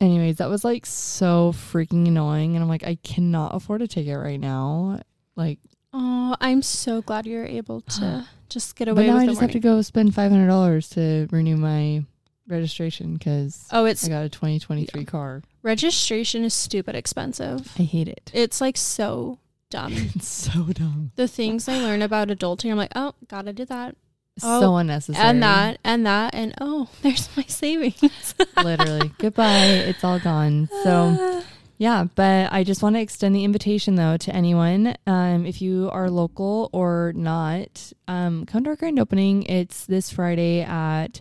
anyways, 0.00 0.36
that 0.36 0.48
was 0.50 0.64
like 0.64 0.86
so 0.86 1.52
freaking 1.54 2.06
annoying. 2.08 2.54
And 2.54 2.62
I'm 2.62 2.68
like, 2.68 2.84
I 2.84 2.96
cannot 3.02 3.54
afford 3.54 3.82
a 3.82 3.86
ticket 3.86 4.18
right 4.18 4.40
now. 4.40 5.00
Like, 5.36 5.58
Oh, 5.98 6.36
I'm 6.40 6.60
so 6.62 7.00
glad 7.00 7.26
you're 7.26 7.46
able 7.46 7.80
to 7.80 8.26
just 8.50 8.76
get 8.76 8.88
away. 8.88 9.06
but 9.06 9.12
now 9.12 9.18
I 9.18 9.26
just 9.26 9.40
have 9.40 9.52
to 9.52 9.60
go 9.60 9.80
spend 9.82 10.12
$500 10.12 10.90
to 10.94 11.26
renew 11.34 11.56
my 11.56 12.04
registration 12.48 13.14
because 13.14 13.66
Oh, 13.72 13.86
it's 13.86 14.04
I 14.04 14.08
got 14.10 14.24
a 14.24 14.28
2023 14.28 15.04
car. 15.04 15.42
registration 15.62 16.44
is 16.44 16.52
stupid 16.54 16.94
expensive. 16.94 17.72
I 17.78 17.82
hate 17.82 18.08
it. 18.08 18.30
It's 18.34 18.60
like 18.60 18.76
so 18.76 19.38
dumb. 19.70 19.92
It's 20.14 20.28
so 20.28 20.64
dumb. 20.66 21.12
the 21.16 21.26
things 21.28 21.68
I 21.68 21.78
learn 21.80 22.02
about 22.02 22.28
adulting, 22.28 22.70
I'm 22.70 22.76
like, 22.76 22.92
oh, 22.94 23.14
gotta 23.28 23.52
do 23.52 23.64
that. 23.64 23.96
Oh, 24.42 24.60
so 24.60 24.76
unnecessary. 24.76 25.24
And 25.24 25.42
that, 25.42 25.78
and 25.84 26.06
that, 26.06 26.34
and 26.34 26.54
oh, 26.60 26.88
there's 27.02 27.28
my 27.36 27.44
savings. 27.44 28.34
Literally. 28.62 29.12
Goodbye. 29.18 29.66
It's 29.66 30.04
all 30.04 30.18
gone. 30.18 30.68
So, 30.82 31.42
Yeah, 31.78 32.04
but 32.14 32.52
I 32.52 32.64
just 32.64 32.82
want 32.82 32.96
to 32.96 33.00
extend 33.00 33.34
the 33.34 33.44
invitation 33.44 33.96
though 33.96 34.16
to 34.16 34.34
anyone. 34.34 34.96
Um, 35.06 35.44
if 35.44 35.60
you 35.60 35.90
are 35.92 36.08
local 36.08 36.70
or 36.72 37.12
not, 37.14 37.92
um, 38.08 38.46
come 38.46 38.64
to 38.64 38.70
our 38.70 38.76
grand 38.76 38.98
opening. 38.98 39.42
It's 39.42 39.84
this 39.84 40.10
Friday 40.10 40.62
at 40.62 41.20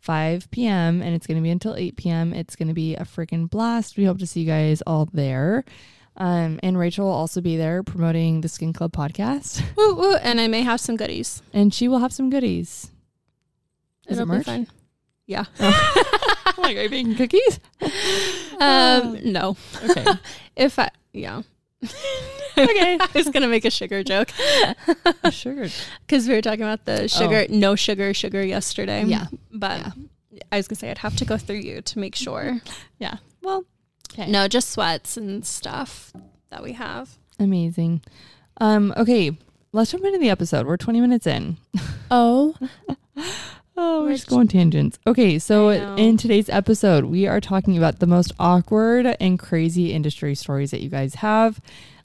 5 0.00 0.50
p.m. 0.52 1.02
and 1.02 1.14
it's 1.14 1.26
going 1.26 1.36
to 1.36 1.42
be 1.42 1.50
until 1.50 1.74
8 1.74 1.96
p.m. 1.96 2.32
It's 2.32 2.54
going 2.54 2.68
to 2.68 2.74
be 2.74 2.94
a 2.94 3.02
freaking 3.02 3.50
blast. 3.50 3.96
We 3.96 4.04
hope 4.04 4.18
to 4.18 4.26
see 4.26 4.40
you 4.40 4.46
guys 4.46 4.82
all 4.86 5.08
there. 5.12 5.64
Um, 6.20 6.58
and 6.64 6.76
Rachel 6.76 7.06
will 7.06 7.12
also 7.14 7.40
be 7.40 7.56
there 7.56 7.82
promoting 7.84 8.40
the 8.40 8.48
Skin 8.48 8.72
Club 8.72 8.92
podcast, 8.92 9.62
woo, 9.76 9.94
woo, 9.94 10.14
and 10.16 10.40
I 10.40 10.48
may 10.48 10.62
have 10.62 10.80
some 10.80 10.96
goodies. 10.96 11.42
and 11.54 11.72
she 11.72 11.86
will 11.88 12.00
have 12.00 12.12
some 12.12 12.28
goodies. 12.28 12.90
Is 14.08 14.18
It'll 14.18 14.22
it 14.22 14.26
be 14.26 14.36
merch? 14.38 14.46
fun. 14.46 14.66
Yeah. 15.26 15.44
Oh 16.58 16.62
my 16.62 16.74
god, 16.74 16.80
are 16.80 16.82
you 16.84 16.90
baking 16.90 17.14
cookies? 17.14 17.60
Um, 18.60 19.18
no. 19.22 19.56
Okay. 19.88 20.04
If 20.56 20.76
I, 20.80 20.90
yeah. 21.12 21.42
Okay. 22.58 22.98
I 23.00 23.08
was 23.14 23.28
gonna 23.28 23.46
make 23.46 23.64
a 23.64 23.70
sugar 23.70 24.02
joke 24.02 24.30
Sugar. 25.30 25.68
because 26.04 26.26
we 26.26 26.34
were 26.34 26.42
talking 26.42 26.62
about 26.62 26.84
the 26.84 27.06
sugar, 27.06 27.46
no 27.48 27.76
sugar, 27.76 28.12
sugar 28.12 28.44
yesterday. 28.44 29.04
Yeah. 29.04 29.26
but 29.52 29.78
Yeah. 30.32 30.42
I 30.50 30.56
was 30.56 30.66
gonna 30.66 30.78
say 30.80 30.90
I'd 30.90 30.98
have 30.98 31.14
to 31.18 31.24
go 31.24 31.36
through 31.38 31.58
you 31.60 31.80
to 31.82 31.98
make 32.00 32.16
sure. 32.16 32.60
Yeah. 32.98 33.18
Well, 33.42 33.64
okay. 34.12 34.30
No, 34.30 34.48
just 34.48 34.70
sweats 34.70 35.16
and 35.16 35.44
stuff 35.44 36.12
that 36.50 36.62
we 36.62 36.72
have. 36.72 37.18
Amazing. 37.38 38.02
Um, 38.60 38.92
okay, 38.96 39.36
let's 39.72 39.90
jump 39.92 40.04
into 40.04 40.18
the 40.18 40.30
episode. 40.30 40.66
We're 40.66 40.76
20 40.76 41.00
minutes 41.00 41.26
in. 41.26 41.56
Oh, 42.10 42.54
Oh, 43.76 44.02
we're 44.04 44.12
just 44.14 44.28
going 44.28 44.48
tangents. 44.48 44.98
Okay, 45.06 45.38
so 45.38 45.68
in 45.68 46.16
today's 46.16 46.48
episode, 46.48 47.04
we 47.04 47.28
are 47.28 47.40
talking 47.40 47.76
about 47.76 48.00
the 48.00 48.06
most 48.08 48.32
awkward 48.40 49.06
and 49.20 49.38
crazy 49.38 49.92
industry 49.92 50.34
stories 50.34 50.72
that 50.72 50.80
you 50.82 50.88
guys 50.88 51.16
have. 51.16 51.60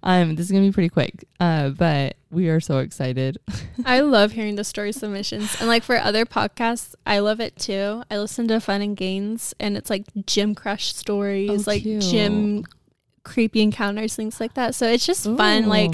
Um, 0.06 0.36
this 0.36 0.48
is 0.48 0.52
gonna 0.52 0.66
be 0.68 0.72
pretty 0.74 0.89
quick, 0.89 1.24
uh, 1.39 1.70
but 1.70 2.18
we 2.30 2.50
are 2.50 2.60
so 2.60 2.80
excited. 2.80 3.38
I 3.86 4.02
love 4.02 4.34
hearing 4.34 4.56
the 4.56 4.63
story 4.66 4.92
submissions. 4.92 5.56
And 5.60 5.70
like 5.70 5.82
for 5.84 5.96
other 5.98 6.26
podcasts, 6.26 6.94
I 7.06 7.20
love 7.20 7.39
it 7.39 7.58
too. 7.58 8.04
I 8.12 8.18
listen 8.18 8.48
to 8.50 8.60
Fun 8.60 8.82
and 8.82 8.98
Gains 8.98 9.54
and 9.62 9.78
it's 9.78 9.89
like 9.89 10.04
gym 10.26 10.56
crush 10.56 10.94
stories, 10.94 11.50
Oh, 11.50 11.63
like 11.72 11.84
cute. 11.84 12.02
gym 12.02 12.66
creepy 13.24 13.62
encounters, 13.62 14.16
things 14.16 14.42
like 14.42 14.56
that. 14.56 14.76
So 14.76 14.88
it's 14.88 15.06
just 15.06 15.24
fun. 15.24 15.68
Like 15.70 15.94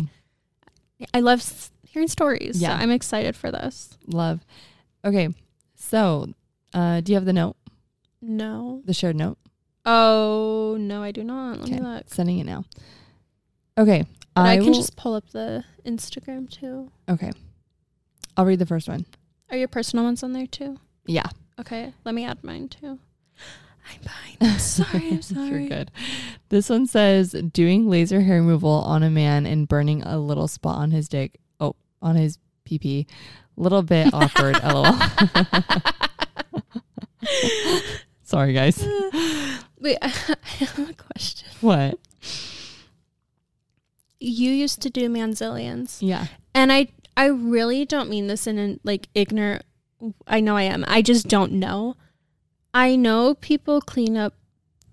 I 1.14 1.20
love 1.20 1.70
hearing 1.88 2.08
stories. 2.08 2.60
Yeah. 2.60 2.70
So 2.78 2.84
I'm 2.84 2.92
excited 2.92 3.36
for 3.36 3.52
this. 3.52 3.96
love. 4.08 4.44
Okay, 5.06 5.30
so 5.76 6.34
uh, 6.74 7.02
do 7.02 7.12
you 7.12 7.16
have 7.16 7.26
the 7.26 7.34
note, 7.34 7.56
No. 8.22 8.82
the 8.86 8.94
shared 8.94 9.16
note? 9.16 9.38
Oh, 9.86 10.78
no, 10.80 11.02
I 11.04 11.12
do 11.12 11.24
not. 11.24 11.60
Let 11.60 11.68
Okay, 11.70 11.76
me 11.76 11.82
look. 11.82 12.04
sending 12.14 12.40
it 12.40 12.46
now. 12.46 12.66
Okay, 13.80 14.04
But 14.36 14.46
I, 14.46 14.58
can 14.58 14.66
will- 14.68 14.74
just 14.74 14.96
pull 14.98 15.14
up 15.16 15.30
the 15.32 15.64
Instagram 15.86 16.50
too. 16.50 16.92
okay. 17.10 17.32
I'll 18.38 18.46
read 18.46 18.60
the 18.60 18.66
first 18.66 18.88
one. 18.88 19.06
Are 19.50 19.58
your 19.58 19.68
personal 19.68 20.06
ones 20.06 20.22
on 20.24 20.34
there 20.34 20.48
too? 20.48 20.78
Yeah. 21.06 21.26
Okay, 21.60 21.94
let 22.06 22.14
me 22.16 22.24
add 22.26 22.44
mine 22.44 22.68
too. 22.70 23.00
I'm 23.92 24.02
fine. 24.02 24.38
I'm 24.52 24.60
sorry. 24.60 25.10
I'm 25.10 25.22
sorry. 25.24 25.50
You're 25.62 25.70
good. 25.70 25.92
This 26.50 26.70
one 26.70 26.86
says 26.88 27.32
doing 27.54 27.90
laser 27.90 28.22
hair 28.22 28.38
removal 28.42 28.70
on 28.72 29.02
a 29.04 29.10
man 29.10 29.46
and 29.46 29.68
burning 29.68 30.04
a 30.04 30.18
little 30.20 30.48
spot 30.48 30.78
on 30.78 30.92
his 30.92 31.08
dick. 31.10 31.40
Oh, 31.60 31.76
on 32.02 32.16
his 32.16 32.38
PP. 32.66 33.08
Little 33.58 33.82
bit 33.82 34.10
awkward. 34.14 34.62
LOL. 34.64 34.96
Sorry, 38.24 38.54
guys. 38.54 38.86
Wait, 39.80 39.98
I 40.02 40.08
have 40.08 40.80
a 40.90 40.94
question. 40.94 41.48
What? 41.62 42.00
You 44.20 44.52
used 44.52 44.82
to 44.82 44.90
do 44.90 45.10
manzilians, 45.10 46.02
Yeah. 46.02 46.28
and 46.54 46.72
I 46.72 46.88
I 47.16 47.26
really 47.28 47.86
don't 47.86 48.10
mean 48.10 48.28
this 48.28 48.48
in 48.48 48.58
an 48.58 48.80
like 48.84 49.08
ignorant. 49.14 49.64
I 50.28 50.40
know 50.40 50.56
I 50.58 50.64
am. 50.64 50.84
I 50.88 51.02
just 51.02 51.28
don't 51.28 51.54
know. 51.54 51.96
I 52.74 52.96
know 52.96 53.34
people 53.36 53.82
clean 53.82 54.16
up 54.18 54.34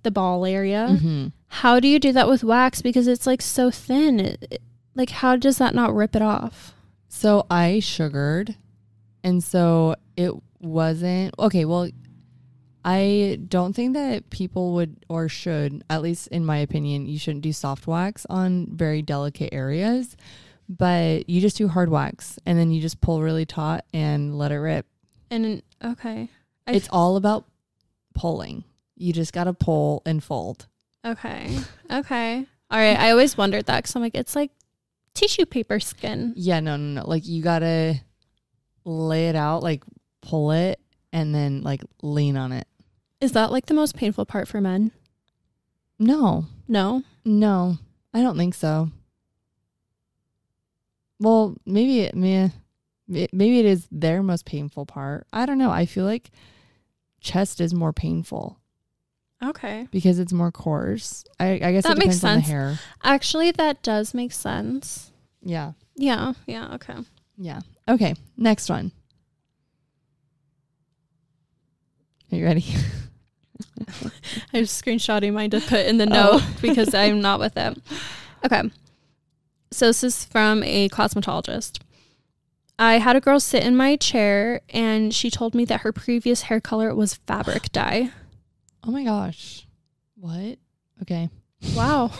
the 0.02 0.10
ball 0.10 0.44
area. 0.46 0.96
hmm 1.00 1.28
How 1.48 1.78
do 1.80 1.86
you 1.88 1.98
do 1.98 2.12
that 2.12 2.28
with 2.28 2.42
wax? 2.44 2.82
Because 2.82 3.06
it's 3.06 3.26
like 3.26 3.40
so 3.42 3.70
thin. 3.70 4.18
It- 4.20 4.46
it- 4.50 4.62
like, 4.94 5.10
how 5.10 5.36
does 5.36 5.58
that 5.58 5.74
not 5.74 5.94
rip 5.94 6.16
it 6.16 6.22
off? 6.22 6.74
So 7.08 7.44
I 7.50 7.80
sugared, 7.80 8.56
and 9.22 9.44
so 9.44 9.94
it 10.16 10.32
wasn't 10.60 11.34
okay. 11.38 11.64
Well, 11.66 11.90
I 12.88 13.40
don't 13.48 13.74
think 13.74 13.94
that 13.94 14.30
people 14.30 14.74
would 14.74 15.04
or 15.08 15.28
should, 15.28 15.82
at 15.90 16.02
least 16.02 16.28
in 16.28 16.46
my 16.46 16.58
opinion, 16.58 17.06
you 17.06 17.18
shouldn't 17.18 17.42
do 17.42 17.52
soft 17.52 17.88
wax 17.88 18.24
on 18.30 18.68
very 18.70 19.02
delicate 19.02 19.52
areas, 19.52 20.16
but 20.68 21.28
you 21.28 21.40
just 21.40 21.56
do 21.56 21.66
hard 21.66 21.88
wax 21.88 22.38
and 22.46 22.56
then 22.56 22.70
you 22.70 22.80
just 22.80 23.00
pull 23.00 23.22
really 23.22 23.44
taut 23.44 23.84
and 23.92 24.38
let 24.38 24.52
it 24.52 24.58
rip. 24.58 24.86
And 25.32 25.64
okay, 25.84 26.28
I 26.68 26.72
it's 26.72 26.88
all 26.92 27.16
about 27.16 27.46
pulling. 28.14 28.62
You 28.94 29.12
just 29.12 29.32
got 29.32 29.44
to 29.44 29.52
pull 29.52 30.02
and 30.06 30.22
fold. 30.22 30.68
okay, 31.04 31.58
okay. 31.90 32.46
All 32.70 32.78
right. 32.78 32.98
I 32.98 33.10
always 33.10 33.36
wondered 33.36 33.66
that 33.66 33.78
because 33.78 33.96
I'm 33.96 34.02
like, 34.02 34.14
it's 34.14 34.36
like 34.36 34.52
tissue 35.12 35.44
paper 35.44 35.80
skin. 35.80 36.34
Yeah, 36.36 36.60
no, 36.60 36.76
no, 36.76 37.00
no. 37.00 37.08
Like 37.08 37.26
you 37.26 37.42
got 37.42 37.60
to 37.60 37.96
lay 38.84 39.28
it 39.28 39.34
out, 39.34 39.64
like 39.64 39.82
pull 40.22 40.52
it 40.52 40.80
and 41.12 41.34
then 41.34 41.62
like 41.62 41.82
lean 42.00 42.36
on 42.36 42.52
it. 42.52 42.68
Is 43.20 43.32
that 43.32 43.50
like 43.50 43.66
the 43.66 43.74
most 43.74 43.96
painful 43.96 44.26
part 44.26 44.46
for 44.48 44.60
men? 44.60 44.92
No, 45.98 46.46
No. 46.68 47.02
No, 47.24 47.78
I 48.14 48.20
don't 48.22 48.36
think 48.36 48.54
so. 48.54 48.90
Well, 51.18 51.56
maybe 51.64 52.00
it 52.00 52.14
meh, 52.14 52.50
may- 53.08 53.28
maybe 53.32 53.58
it 53.58 53.64
is 53.64 53.88
their 53.90 54.22
most 54.22 54.44
painful 54.44 54.84
part. 54.86 55.26
I 55.32 55.46
don't 55.46 55.58
know. 55.58 55.70
I 55.70 55.86
feel 55.86 56.04
like 56.04 56.30
chest 57.20 57.60
is 57.60 57.72
more 57.74 57.92
painful 57.92 58.58
Okay. 59.42 59.88
because 59.90 60.18
it's 60.18 60.32
more 60.32 60.52
coarse. 60.52 61.24
I, 61.40 61.52
I 61.62 61.72
guess 61.72 61.84
That 61.84 61.96
it 61.96 62.04
makes 62.06 62.16
depends 62.16 62.24
on 62.24 62.36
the 62.36 62.40
sense. 62.42 62.46
hair. 62.48 62.78
Actually, 63.02 63.50
that 63.52 63.82
does 63.82 64.12
make 64.14 64.32
sense. 64.32 65.10
Yeah, 65.42 65.72
Yeah. 65.96 66.34
Yeah. 66.46 66.74
Okay. 66.74 66.96
yeah. 67.38 67.60
Okay, 67.88 68.14
next 68.36 68.68
one. 68.68 68.92
Are 72.30 72.36
you 72.36 72.44
ready? 72.44 72.64
I 74.52 74.60
was 74.60 74.70
screenshotting 74.70 75.32
mine 75.32 75.50
to 75.50 75.60
put 75.60 75.86
in 75.86 75.98
the 75.98 76.04
Oh. 76.10 76.38
note 76.38 76.42
because 76.62 76.94
I'm 76.94 77.20
not 77.20 77.40
with 77.40 77.56
it. 77.56 77.78
Okay. 78.44 78.62
So 79.70 79.86
this 79.86 80.02
is 80.04 80.24
from 80.24 80.62
a 80.62 80.88
cosmetologist. 80.88 81.80
I 82.78 82.98
had 82.98 83.16
a 83.16 83.20
girl 83.20 83.40
sit 83.40 83.64
in 83.64 83.76
my 83.76 83.96
chair 83.96 84.60
and 84.70 85.14
she 85.14 85.30
told 85.30 85.54
me 85.54 85.64
that 85.66 85.80
her 85.80 85.92
previous 85.92 86.42
hair 86.42 86.60
color 86.60 86.94
was 86.94 87.14
fabric 87.14 87.72
dye. 87.72 88.10
oh 88.84 88.90
my 88.90 89.04
gosh, 89.04 89.66
what? 90.16 90.58
Okay, 91.02 91.28
Wow. 91.74 92.10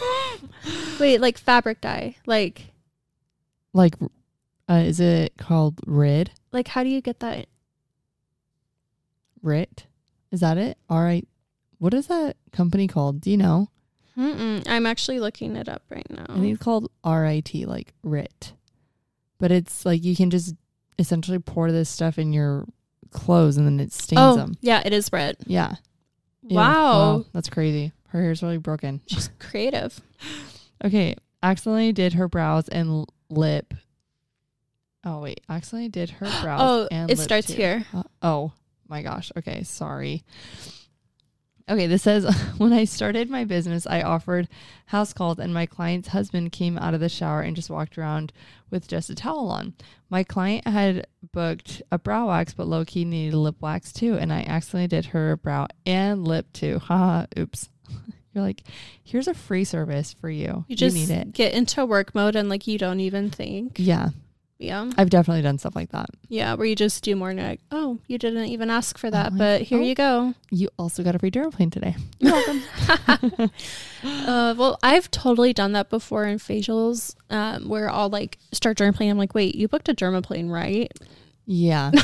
Wait, 1.00 1.20
like 1.20 1.36
fabric 1.38 1.80
dye. 1.80 2.16
Like 2.26 2.66
like, 3.74 3.94
uh, 4.68 4.82
is 4.86 4.98
it 5.00 5.34
called 5.36 5.80
Rid? 5.86 6.30
like 6.52 6.68
how 6.68 6.82
do 6.82 6.88
you 6.88 7.00
get 7.02 7.20
that? 7.20 7.46
Rit? 9.42 9.86
Is 10.30 10.40
that 10.40 10.58
it? 10.58 10.78
All 10.88 11.02
right. 11.02 11.26
What 11.78 11.94
is 11.94 12.06
that 12.06 12.36
company 12.52 12.88
called? 12.88 13.20
Do 13.20 13.30
you 13.30 13.36
know? 13.36 13.68
Mm-mm. 14.16 14.66
I'm 14.66 14.86
actually 14.86 15.20
looking 15.20 15.56
it 15.56 15.68
up 15.68 15.82
right 15.90 16.06
now. 16.10 16.24
I 16.28 16.34
think 16.34 16.54
it's 16.54 16.62
called 16.62 16.90
RIT, 17.04 17.54
like 17.66 17.92
RIT. 18.02 18.54
But 19.38 19.52
it's 19.52 19.84
like 19.84 20.02
you 20.02 20.16
can 20.16 20.30
just 20.30 20.54
essentially 20.98 21.38
pour 21.38 21.70
this 21.70 21.90
stuff 21.90 22.18
in 22.18 22.32
your 22.32 22.66
clothes 23.10 23.58
and 23.58 23.66
then 23.66 23.78
it 23.78 23.92
stains 23.92 24.20
oh, 24.20 24.36
them. 24.36 24.54
yeah, 24.62 24.82
it 24.84 24.94
is 24.94 25.10
red. 25.12 25.36
Yeah. 25.46 25.74
Ew. 26.42 26.56
Wow. 26.56 27.24
That's 27.34 27.50
crazy. 27.50 27.92
Her 28.08 28.22
hair's 28.22 28.42
really 28.42 28.56
broken. 28.56 29.02
She's 29.06 29.28
creative. 29.38 30.00
Okay. 30.82 31.14
Accidentally 31.42 31.92
did 31.92 32.14
her 32.14 32.28
brows 32.28 32.68
and 32.68 33.06
lip. 33.28 33.74
Oh, 35.04 35.20
wait. 35.20 35.42
Accidentally 35.48 35.90
did 35.90 36.10
her 36.10 36.30
brows 36.40 36.60
Oh, 36.62 36.88
and 36.90 37.10
it 37.10 37.18
starts 37.18 37.48
too. 37.48 37.52
here. 37.52 37.84
Uh, 37.92 38.02
oh 38.22 38.52
my 38.88 39.02
gosh. 39.02 39.30
Okay, 39.36 39.62
sorry. 39.62 40.24
Okay, 41.68 41.88
this 41.88 42.02
says 42.02 42.24
when 42.58 42.72
I 42.72 42.84
started 42.84 43.28
my 43.28 43.44
business, 43.44 43.86
I 43.86 44.02
offered 44.02 44.48
house 44.86 45.12
calls, 45.12 45.38
and 45.38 45.52
my 45.52 45.66
client's 45.66 46.08
husband 46.08 46.52
came 46.52 46.78
out 46.78 46.94
of 46.94 47.00
the 47.00 47.08
shower 47.08 47.40
and 47.40 47.56
just 47.56 47.70
walked 47.70 47.98
around 47.98 48.32
with 48.70 48.86
just 48.86 49.10
a 49.10 49.14
towel 49.14 49.48
on. 49.48 49.74
My 50.08 50.22
client 50.22 50.66
had 50.66 51.06
booked 51.32 51.82
a 51.90 51.98
brow 51.98 52.28
wax, 52.28 52.54
but 52.54 52.68
low 52.68 52.84
key 52.84 53.04
needed 53.04 53.36
lip 53.36 53.56
wax 53.60 53.92
too, 53.92 54.14
and 54.14 54.32
I 54.32 54.42
accidentally 54.42 54.88
did 54.88 55.06
her 55.06 55.36
brow 55.36 55.66
and 55.84 56.26
lip 56.26 56.52
too. 56.52 56.78
Haha, 56.84 57.26
oops. 57.38 57.68
You're 58.32 58.44
like, 58.44 58.62
here's 59.02 59.28
a 59.28 59.34
free 59.34 59.64
service 59.64 60.12
for 60.12 60.28
you. 60.28 60.66
You 60.68 60.76
just 60.76 60.94
need 60.94 61.10
it. 61.10 61.32
get 61.32 61.54
into 61.54 61.86
work 61.86 62.14
mode 62.14 62.36
and 62.36 62.50
like 62.50 62.66
you 62.66 62.78
don't 62.78 63.00
even 63.00 63.30
think. 63.30 63.76
Yeah, 63.78 64.10
Yeah. 64.58 64.90
I've 64.96 65.10
definitely 65.10 65.42
done 65.42 65.58
stuff 65.58 65.76
like 65.76 65.90
that. 65.90 66.08
Yeah, 66.28 66.54
where 66.54 66.66
you 66.66 66.74
just 66.74 67.04
do 67.04 67.14
more 67.14 67.30
and 67.30 67.38
you're 67.38 67.48
like, 67.48 67.60
oh, 67.70 67.98
you 68.06 68.16
didn't 68.16 68.46
even 68.46 68.70
ask 68.70 68.96
for 68.96 69.10
that, 69.10 69.32
like, 69.32 69.38
but 69.38 69.62
here 69.62 69.78
oh. 69.78 69.82
you 69.82 69.94
go. 69.94 70.34
You 70.50 70.70
also 70.78 71.02
got 71.02 71.14
a 71.14 71.18
free 71.18 71.30
dermaplane 71.30 71.70
today. 71.70 71.94
You're 72.18 72.32
welcome. 72.32 73.50
Uh, 74.04 74.54
well, 74.56 74.78
I've 74.84 75.10
totally 75.10 75.52
done 75.52 75.72
that 75.72 75.90
before 75.90 76.26
in 76.26 76.38
facials, 76.38 77.16
um, 77.28 77.68
where 77.68 77.90
I'll 77.90 78.08
like 78.08 78.38
start 78.52 78.78
dermaplaning. 78.78 79.10
I'm 79.10 79.18
like, 79.18 79.34
wait, 79.34 79.56
you 79.56 79.66
booked 79.66 79.88
a 79.88 79.94
dermaplane, 79.94 80.48
right? 80.48 80.92
yeah. 81.46 81.90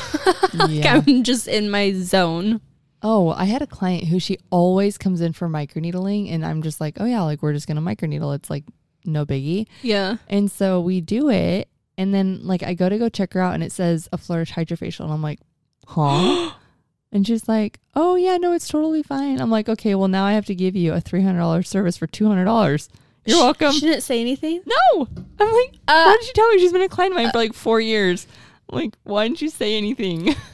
Like, 0.54 0.70
yeah. 0.70 1.02
I'm 1.06 1.22
just 1.22 1.48
in 1.48 1.70
my 1.70 1.92
zone. 1.92 2.60
Oh, 3.02 3.30
I 3.30 3.44
had 3.46 3.62
a 3.62 3.66
client 3.66 4.04
who 4.04 4.20
she 4.20 4.36
always 4.50 4.98
comes 4.98 5.22
in 5.22 5.32
for 5.32 5.48
microneedling, 5.48 6.30
and 6.30 6.44
I'm 6.44 6.62
just 6.62 6.78
like, 6.80 6.98
oh 7.00 7.06
yeah, 7.06 7.22
like 7.22 7.42
we're 7.42 7.54
just 7.54 7.66
gonna 7.66 7.80
microneedle. 7.80 8.34
It's 8.34 8.50
like 8.50 8.64
no 9.06 9.24
biggie. 9.24 9.66
Yeah. 9.80 10.16
And 10.28 10.50
so 10.50 10.80
we 10.80 11.00
do 11.00 11.30
it, 11.30 11.68
and 11.98 12.12
then 12.14 12.40
like 12.42 12.62
I 12.62 12.74
go 12.74 12.88
to 12.88 12.98
go 12.98 13.08
check 13.08 13.32
her 13.34 13.40
out, 13.40 13.54
and 13.54 13.62
it 13.62 13.72
says 13.72 14.08
a 14.12 14.18
flourish 14.18 14.52
HydraFacial, 14.52 15.04
and 15.04 15.12
I'm 15.12 15.22
like, 15.22 15.40
huh? 15.86 16.52
and 17.12 17.26
she's 17.26 17.48
like, 17.48 17.78
oh 17.94 18.14
yeah, 18.16 18.36
no, 18.38 18.52
it's 18.52 18.68
totally 18.68 19.02
fine. 19.02 19.40
I'm 19.40 19.50
like, 19.50 19.68
okay, 19.68 19.94
well 19.94 20.08
now 20.08 20.24
I 20.24 20.32
have 20.32 20.46
to 20.46 20.54
give 20.54 20.74
you 20.76 20.92
a 20.92 21.00
three 21.00 21.22
hundred 21.22 21.38
dollars 21.40 21.68
service 21.68 21.96
for 21.96 22.06
two 22.06 22.26
hundred 22.26 22.44
dollars. 22.46 22.88
You're 23.24 23.38
welcome. 23.38 23.70
She 23.72 23.80
didn't 23.80 24.02
say 24.02 24.20
anything. 24.20 24.62
no, 24.66 25.06
I'm 25.38 25.52
like, 25.52 25.74
Uh, 25.86 26.04
why 26.06 26.16
did 26.18 26.26
she 26.26 26.32
tell 26.32 26.48
me 26.50 26.58
she's 26.58 26.72
been 26.72 26.82
a 26.82 26.88
client 26.88 27.12
of 27.12 27.16
mine 27.22 27.30
for 27.30 27.38
like 27.38 27.52
four 27.54 27.80
years? 27.80 28.26
I'm 28.68 28.78
like, 28.78 28.94
why 29.04 29.28
didn't 29.28 29.40
you 29.42 29.48
say 29.48 29.76
anything? 29.76 30.34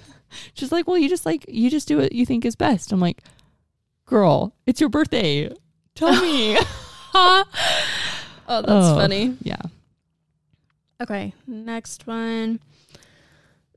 She's 0.52 0.70
like, 0.70 0.86
well, 0.86 0.98
you 0.98 1.08
just 1.08 1.24
like 1.24 1.46
you 1.48 1.70
just 1.70 1.88
do 1.88 1.96
what 1.98 2.12
you 2.12 2.26
think 2.26 2.44
is 2.44 2.54
best. 2.56 2.92
I'm 2.92 3.00
like, 3.00 3.22
girl, 4.04 4.52
it's 4.66 4.80
your 4.80 4.90
birthday. 4.90 5.50
Tell 5.94 6.12
me. 6.20 6.58
oh, 7.14 7.44
that's 8.46 8.64
Oh, 8.68 8.94
funny. 8.96 9.36
Yeah. 9.42 9.56
Okay, 11.00 11.32
next 11.46 12.08
one. 12.08 12.58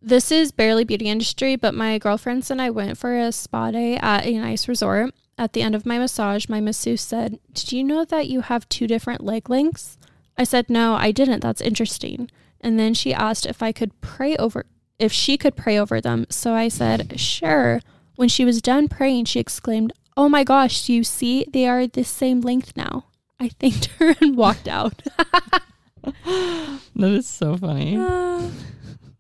This 0.02 0.32
is 0.32 0.52
barely 0.52 0.84
beauty 0.84 1.08
industry, 1.08 1.56
but 1.56 1.76
my 1.76 2.00
girlfriends 2.00 2.50
and 2.50 2.60
I 2.60 2.72
went 2.72 2.98
for 2.98 3.16
a 3.16 3.32
spa 3.32 3.70
day 3.70 3.96
at 3.98 4.26
a 4.26 4.40
nice 4.40 4.68
resort. 4.68 5.14
At 5.38 5.54
the 5.54 5.62
end 5.62 5.76
of 5.76 5.86
my 5.86 6.00
massage, 6.00 6.50
my 6.50 6.60
masseuse 6.60 7.02
said, 7.02 7.40
Did 7.54 7.72
you 7.72 7.84
know 7.84 8.06
that 8.06 8.28
you 8.28 8.42
have 8.42 8.68
two 8.70 8.88
different 8.88 9.24
leg 9.24 9.52
lengths? 9.52 10.00
I 10.36 10.44
said, 10.44 10.68
No, 10.68 10.96
I 10.96 11.12
didn't. 11.12 11.42
That's 11.42 11.62
interesting. 11.62 12.32
And 12.60 12.80
then 12.80 12.96
she 12.96 13.14
asked 13.14 13.46
if 13.46 13.62
I 13.62 13.72
could 13.72 14.02
pray 14.02 14.36
over 14.38 14.66
if 14.98 15.12
she 15.12 15.38
could 15.38 15.56
pray 15.56 15.78
over 15.78 16.02
them. 16.02 16.26
So 16.30 16.54
I 16.54 16.70
said, 16.70 17.20
Sure. 17.20 17.82
When 18.16 18.30
she 18.30 18.46
was 18.46 18.64
done 18.64 18.88
praying, 18.88 19.26
she 19.26 19.40
exclaimed, 19.40 19.94
Oh 20.18 20.28
my 20.28 20.44
gosh, 20.44 20.88
do 20.88 20.94
you 20.94 21.04
see? 21.04 21.46
They 21.52 21.68
are 21.68 21.86
the 21.86 22.04
same 22.04 22.42
length 22.42 22.76
now. 22.76 23.06
I 23.40 23.50
thanked 23.50 23.86
her 24.00 24.16
and 24.20 24.36
walked 24.36 24.68
out. 24.68 25.04
That 26.96 27.12
is 27.12 27.28
so 27.28 27.56
funny. 27.58 27.96
Ah, 27.98 28.50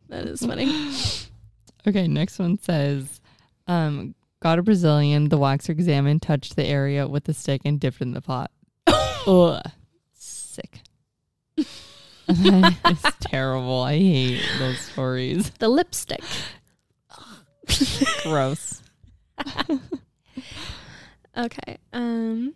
that 0.09 0.25
is 0.25 0.41
funny. 0.45 0.91
Okay, 1.87 2.07
next 2.07 2.37
one 2.37 2.59
says, 2.59 3.19
um, 3.65 4.13
got 4.39 4.59
a 4.59 4.61
Brazilian, 4.61 5.29
the 5.29 5.39
waxer 5.39 5.69
examined, 5.69 6.21
touched 6.21 6.55
the 6.55 6.63
area 6.63 7.07
with 7.07 7.27
a 7.27 7.33
stick 7.33 7.61
and 7.65 7.79
dipped 7.79 8.01
in 8.01 8.11
the 8.11 8.21
pot. 8.21 8.51
Ugh. 8.87 9.59
Sick. 10.13 10.81
it's 11.57 13.15
terrible. 13.19 13.81
I 13.81 13.97
hate 13.97 14.43
those 14.59 14.79
stories. 14.79 15.49
The 15.57 15.69
lipstick. 15.69 16.21
Gross. 18.21 18.83
Okay. 21.35 21.77
Um 21.93 22.53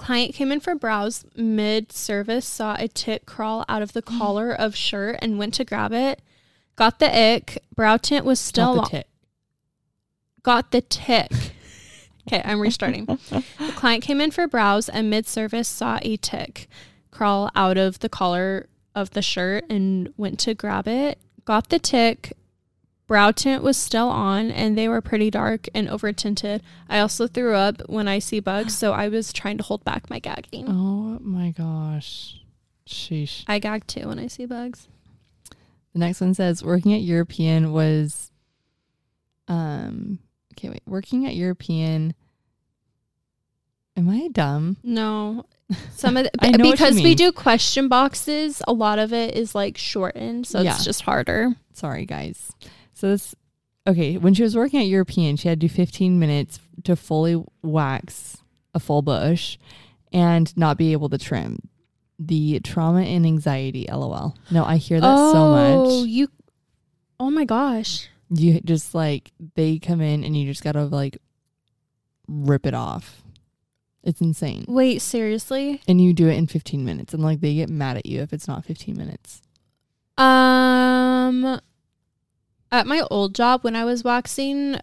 client 0.00 0.34
came 0.34 0.50
in 0.50 0.60
for 0.60 0.74
brows 0.74 1.26
mid 1.36 1.92
service 1.92 2.46
saw 2.46 2.74
a 2.78 2.88
tick 2.88 3.26
crawl 3.26 3.66
out 3.68 3.82
of 3.82 3.92
the 3.92 4.02
mm. 4.02 4.18
collar 4.18 4.50
of 4.50 4.74
shirt 4.74 5.18
and 5.20 5.38
went 5.38 5.54
to 5.54 5.64
grab 5.64 5.92
it. 5.92 6.22
Got 6.74 6.98
the 6.98 7.34
ick. 7.34 7.62
Brow 7.76 7.98
tint 7.98 8.24
was 8.24 8.40
still 8.40 8.76
Not 8.76 8.84
the 8.84 8.90
tit. 8.90 9.08
got 10.42 10.70
the 10.70 10.80
tick. 10.80 11.30
okay, 12.26 12.40
I'm 12.42 12.60
restarting. 12.60 13.04
the 13.04 13.44
client 13.76 14.02
came 14.02 14.22
in 14.22 14.30
for 14.30 14.48
brows 14.48 14.88
and 14.88 15.10
mid 15.10 15.26
service 15.26 15.68
saw 15.68 15.98
a 16.00 16.16
tick 16.16 16.68
crawl 17.10 17.50
out 17.54 17.76
of 17.76 17.98
the 17.98 18.08
collar 18.08 18.68
of 18.94 19.10
the 19.10 19.22
shirt 19.22 19.64
and 19.68 20.14
went 20.16 20.38
to 20.40 20.54
grab 20.54 20.88
it. 20.88 21.18
Got 21.44 21.68
the 21.68 21.78
tick. 21.78 22.32
Brow 23.10 23.32
tint 23.32 23.64
was 23.64 23.76
still 23.76 24.08
on 24.08 24.52
and 24.52 24.78
they 24.78 24.86
were 24.86 25.00
pretty 25.00 25.32
dark 25.32 25.66
and 25.74 25.88
over 25.88 26.12
tinted. 26.12 26.62
I 26.88 27.00
also 27.00 27.26
threw 27.26 27.56
up 27.56 27.82
when 27.88 28.06
I 28.06 28.20
see 28.20 28.38
bugs, 28.38 28.78
so 28.78 28.92
I 28.92 29.08
was 29.08 29.32
trying 29.32 29.56
to 29.56 29.64
hold 29.64 29.82
back 29.82 30.08
my 30.08 30.20
gagging. 30.20 30.66
Oh 30.68 31.18
my 31.20 31.50
gosh. 31.50 32.40
Sheesh. 32.86 33.42
I 33.48 33.58
gag 33.58 33.88
too 33.88 34.06
when 34.06 34.20
I 34.20 34.28
see 34.28 34.46
bugs. 34.46 34.86
The 35.92 35.98
next 35.98 36.20
one 36.20 36.34
says 36.34 36.62
working 36.62 36.94
at 36.94 37.00
European 37.00 37.72
was 37.72 38.30
um 39.48 40.20
okay 40.54 40.68
wait, 40.68 40.82
working 40.86 41.26
at 41.26 41.34
European 41.34 42.14
Am 43.96 44.08
I 44.08 44.28
dumb? 44.28 44.76
No. 44.84 45.46
Some 45.96 46.16
of 46.16 46.22
the, 46.26 46.30
I 46.38 46.50
know 46.52 46.58
what 46.58 46.66
you 46.66 46.72
because 46.74 47.02
we 47.02 47.16
do 47.16 47.32
question 47.32 47.88
boxes, 47.88 48.62
a 48.68 48.72
lot 48.72 49.00
of 49.00 49.12
it 49.12 49.34
is 49.34 49.52
like 49.52 49.76
shortened, 49.76 50.46
so 50.46 50.60
Yeah. 50.60 50.76
it's 50.76 50.84
just 50.84 51.00
harder. 51.02 51.56
Sorry 51.72 52.06
guys. 52.06 52.52
So 53.00 53.08
this 53.08 53.34
okay, 53.86 54.18
when 54.18 54.34
she 54.34 54.42
was 54.42 54.54
working 54.54 54.78
at 54.80 54.86
European, 54.86 55.36
she 55.36 55.48
had 55.48 55.58
to 55.58 55.66
do 55.66 55.72
15 55.72 56.18
minutes 56.18 56.60
to 56.84 56.96
fully 56.96 57.42
wax 57.62 58.36
a 58.74 58.78
full 58.78 59.00
bush 59.00 59.56
and 60.12 60.54
not 60.56 60.76
be 60.76 60.92
able 60.92 61.08
to 61.08 61.16
trim. 61.18 61.58
The 62.18 62.60
trauma 62.60 63.00
and 63.00 63.24
anxiety, 63.24 63.86
lol. 63.90 64.36
No, 64.50 64.64
I 64.66 64.76
hear 64.76 65.00
that 65.00 65.16
so 65.16 65.32
Oh, 65.34 66.00
much. 66.00 66.08
you 66.08 66.28
Oh 67.18 67.30
my 67.30 67.46
gosh. 67.46 68.08
You 68.28 68.60
just 68.60 68.94
like 68.94 69.32
they 69.56 69.78
come 69.78 70.02
in 70.02 70.22
and 70.22 70.36
you 70.36 70.46
just 70.46 70.62
gotta 70.62 70.84
like 70.84 71.16
rip 72.28 72.66
it 72.66 72.74
off. 72.74 73.22
It's 74.02 74.20
insane. 74.20 74.66
Wait, 74.68 75.00
seriously? 75.00 75.80
And 75.88 76.00
you 76.02 76.12
do 76.12 76.28
it 76.28 76.36
in 76.36 76.46
15 76.46 76.84
minutes 76.84 77.14
and 77.14 77.22
like 77.22 77.40
they 77.40 77.54
get 77.54 77.70
mad 77.70 77.96
at 77.96 78.04
you 78.06 78.20
if 78.20 78.34
it's 78.34 78.46
not 78.46 78.64
15 78.66 78.94
minutes. 78.96 79.40
Um 80.18 81.60
at 82.72 82.86
my 82.86 83.02
old 83.10 83.34
job 83.34 83.62
when 83.64 83.74
I 83.76 83.84
was 83.84 84.04
waxing, 84.04 84.76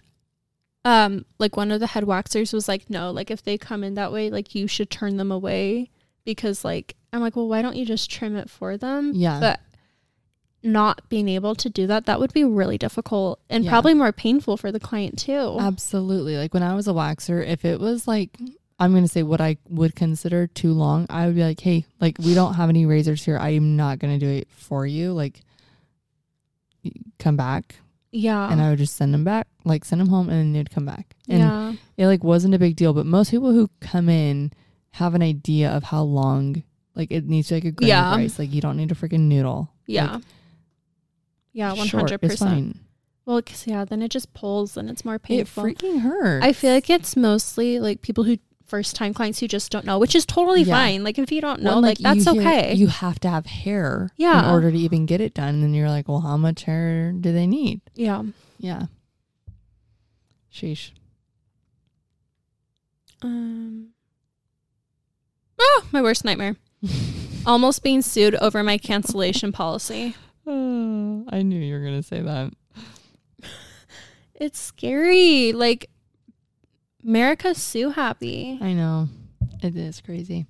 um, 0.86 1.26
like 1.39 1.56
one 1.58 1.71
of 1.71 1.80
the 1.80 1.88
head 1.88 2.04
waxers 2.04 2.54
was 2.54 2.67
like, 2.67 2.89
No, 2.89 3.12
like 3.12 3.32
if 3.32 3.43
they 3.43 3.58
come 3.58 3.84
in 3.84 3.95
that 3.95 4.12
way, 4.12 4.30
like 4.30 4.56
you 4.56 4.67
should 4.67 4.89
turn 4.89 5.17
them 5.17 5.32
away 5.32 5.89
because 6.26 6.63
like 6.65 6.95
I'm 7.13 7.21
like, 7.21 7.36
Well, 7.36 7.47
why 7.47 7.62
don't 7.62 7.76
you 7.76 7.86
just 7.86 8.10
trim 8.12 8.36
it 8.36 8.50
for 8.50 8.78
them? 8.78 9.12
Yeah. 9.15 9.39
But 9.39 9.60
not 10.63 11.08
being 11.08 11.30
able 11.30 11.56
to 11.56 11.69
do 11.69 11.88
that, 11.88 12.06
that 12.08 12.19
would 12.19 12.34
be 12.34 12.43
really 12.43 12.78
difficult 12.78 13.39
and 13.50 13.63
Yeah. 13.63 13.69
probably 13.71 13.93
more 13.93 14.12
painful 14.12 14.58
for 14.58 14.71
the 14.71 14.80
client 14.80 15.17
too. 15.19 15.58
Absolutely. 15.60 16.36
Like 16.38 16.54
when 16.54 16.63
I 16.63 16.76
was 16.76 16.88
a 16.88 16.93
waxer, 16.93 17.45
if 17.45 17.63
it 17.63 17.80
was 17.80 18.08
like 18.08 18.38
I'm 18.80 18.93
gonna 18.93 19.08
say 19.08 19.23
what 19.23 19.41
I 19.41 19.58
would 19.69 19.95
consider 19.95 20.45
too 20.47 20.71
long, 20.73 21.06
I 21.10 21.26
would 21.26 21.36
be 21.36 21.43
like, 21.43 21.60
Hey, 21.60 21.86
like 22.02 22.17
we 22.19 22.34
don't 22.34 22.56
have 22.56 22.69
any 22.69 22.86
razors 22.86 23.23
here. 23.23 23.38
I 23.38 23.50
am 23.52 23.76
not 23.76 24.00
gonna 24.00 24.19
do 24.19 24.28
it 24.30 24.47
for 24.52 24.86
you. 24.86 25.13
Like 25.13 25.41
come 27.19 27.36
back. 27.38 27.76
yeah. 28.12 28.52
And 28.52 28.62
I 28.62 28.69
would 28.69 28.80
just 28.80 28.95
send 28.95 29.13
them 29.13 29.23
back, 29.23 29.47
like 29.65 29.86
send 29.86 30.02
them 30.02 30.08
home 30.10 30.30
and 30.30 30.39
then 30.39 30.54
they'd 30.54 30.69
come 30.71 30.86
back. 30.86 31.15
And 31.30 31.39
yeah. 31.39 31.73
it 31.97 32.08
like 32.08 32.23
wasn't 32.23 32.56
a 32.56 32.60
big 32.60 32.76
deal. 32.76 32.93
But 32.93 33.06
most 33.06 33.32
people 33.32 33.52
who 33.52 33.69
come 33.82 34.10
in 34.10 34.52
have 34.91 35.13
an 35.15 35.21
idea 35.21 35.69
of 35.69 35.84
how 35.84 36.02
long 36.04 36.63
like 36.95 37.12
it 37.12 37.26
needs 37.28 37.50
to 37.50 37.56
like 37.56 37.65
a 37.65 37.71
grain 37.71 37.89
Yeah. 37.89 38.12
of 38.12 38.17
rice. 38.17 38.39
Like 38.39 38.52
you 38.54 38.62
don't 38.62 38.78
need 38.78 38.91
a 38.91 38.95
freaking 38.95 39.21
noodle. 39.28 39.71
Yeah. 39.86 40.13
Like, 40.15 40.23
yeah, 41.54 41.73
one 41.73 41.88
short, 41.88 42.02
hundred 42.10 42.23
it's 42.23 42.34
percent. 42.36 42.50
fine. 42.52 42.80
Well, 43.26 43.41
'cause, 43.41 43.67
yeah, 43.67 43.84
then 43.84 44.02
it 44.02 44.10
just 44.10 44.34
pulls 44.34 44.78
and 44.78 44.89
it's 44.89 45.04
more 45.04 45.19
painful. 45.19 45.65
It 45.65 45.78
freaking 45.78 46.00
hurts. 46.02 46.45
I 46.45 46.54
feel 46.54 46.73
like 46.73 46.89
it's 46.89 47.15
mostly 47.17 47.80
like 47.80 48.02
people 48.02 48.23
who 48.23 48.38
first 48.67 48.95
time 48.95 49.13
clients 49.13 49.39
who 49.39 49.47
just 49.47 49.71
don't 49.71 49.86
know, 49.86 49.97
which 49.97 50.13
is 50.15 50.25
totally 50.25 50.63
Yeah. 50.63 50.75
fine. 50.75 51.03
Like 51.03 51.17
if 51.17 51.32
you 51.32 51.41
don't 51.41 51.62
know, 51.62 51.71
Well, 51.73 51.82
like, 51.82 51.97
that's 51.97 52.25
you 52.25 52.39
okay. 52.39 52.73
You 52.73 52.88
have 52.88 53.19
to 53.21 53.30
have 53.30 53.45
hair 53.45 54.10
yeah. 54.17 54.39
in 54.47 54.53
order 54.53 54.71
to 54.71 54.77
even 54.77 55.06
get 55.06 55.21
it 55.21 55.34
done. 55.34 55.56
And 55.56 55.63
then 55.63 55.73
you're 55.73 55.89
like, 55.89 56.08
well, 56.08 56.19
how 56.21 56.38
much 56.38 56.63
hair 56.63 57.12
do 57.13 57.32
they 57.34 57.47
need? 57.47 57.82
yeah. 57.95 58.23
Yeah. 58.60 58.88
Sheesh. 60.53 60.91
Um. 63.21 63.89
Oh, 65.60 65.88
my 65.91 66.01
worst 66.01 66.25
nightmare. 66.25 66.56
Almost 67.45 67.84
being 67.84 68.01
sued 68.01 68.36
over 68.36 68.63
my 68.63 68.77
cancellation 68.77 69.51
policy. 69.51 70.15
Oh, 70.45 71.25
I 71.30 71.41
knew 71.43 71.60
you 71.60 71.73
were 71.75 71.82
going 71.82 72.01
to 72.01 72.08
say 72.08 72.21
that. 72.21 72.53
It's 74.39 74.60
scary. 74.60 75.51
Like, 75.51 75.89
America's 77.08 77.58
so 77.58 77.89
happy. 77.89 78.60
I 78.62 78.74
know. 78.74 79.08
It 79.63 79.76
is 79.76 80.02
crazy. 80.02 80.46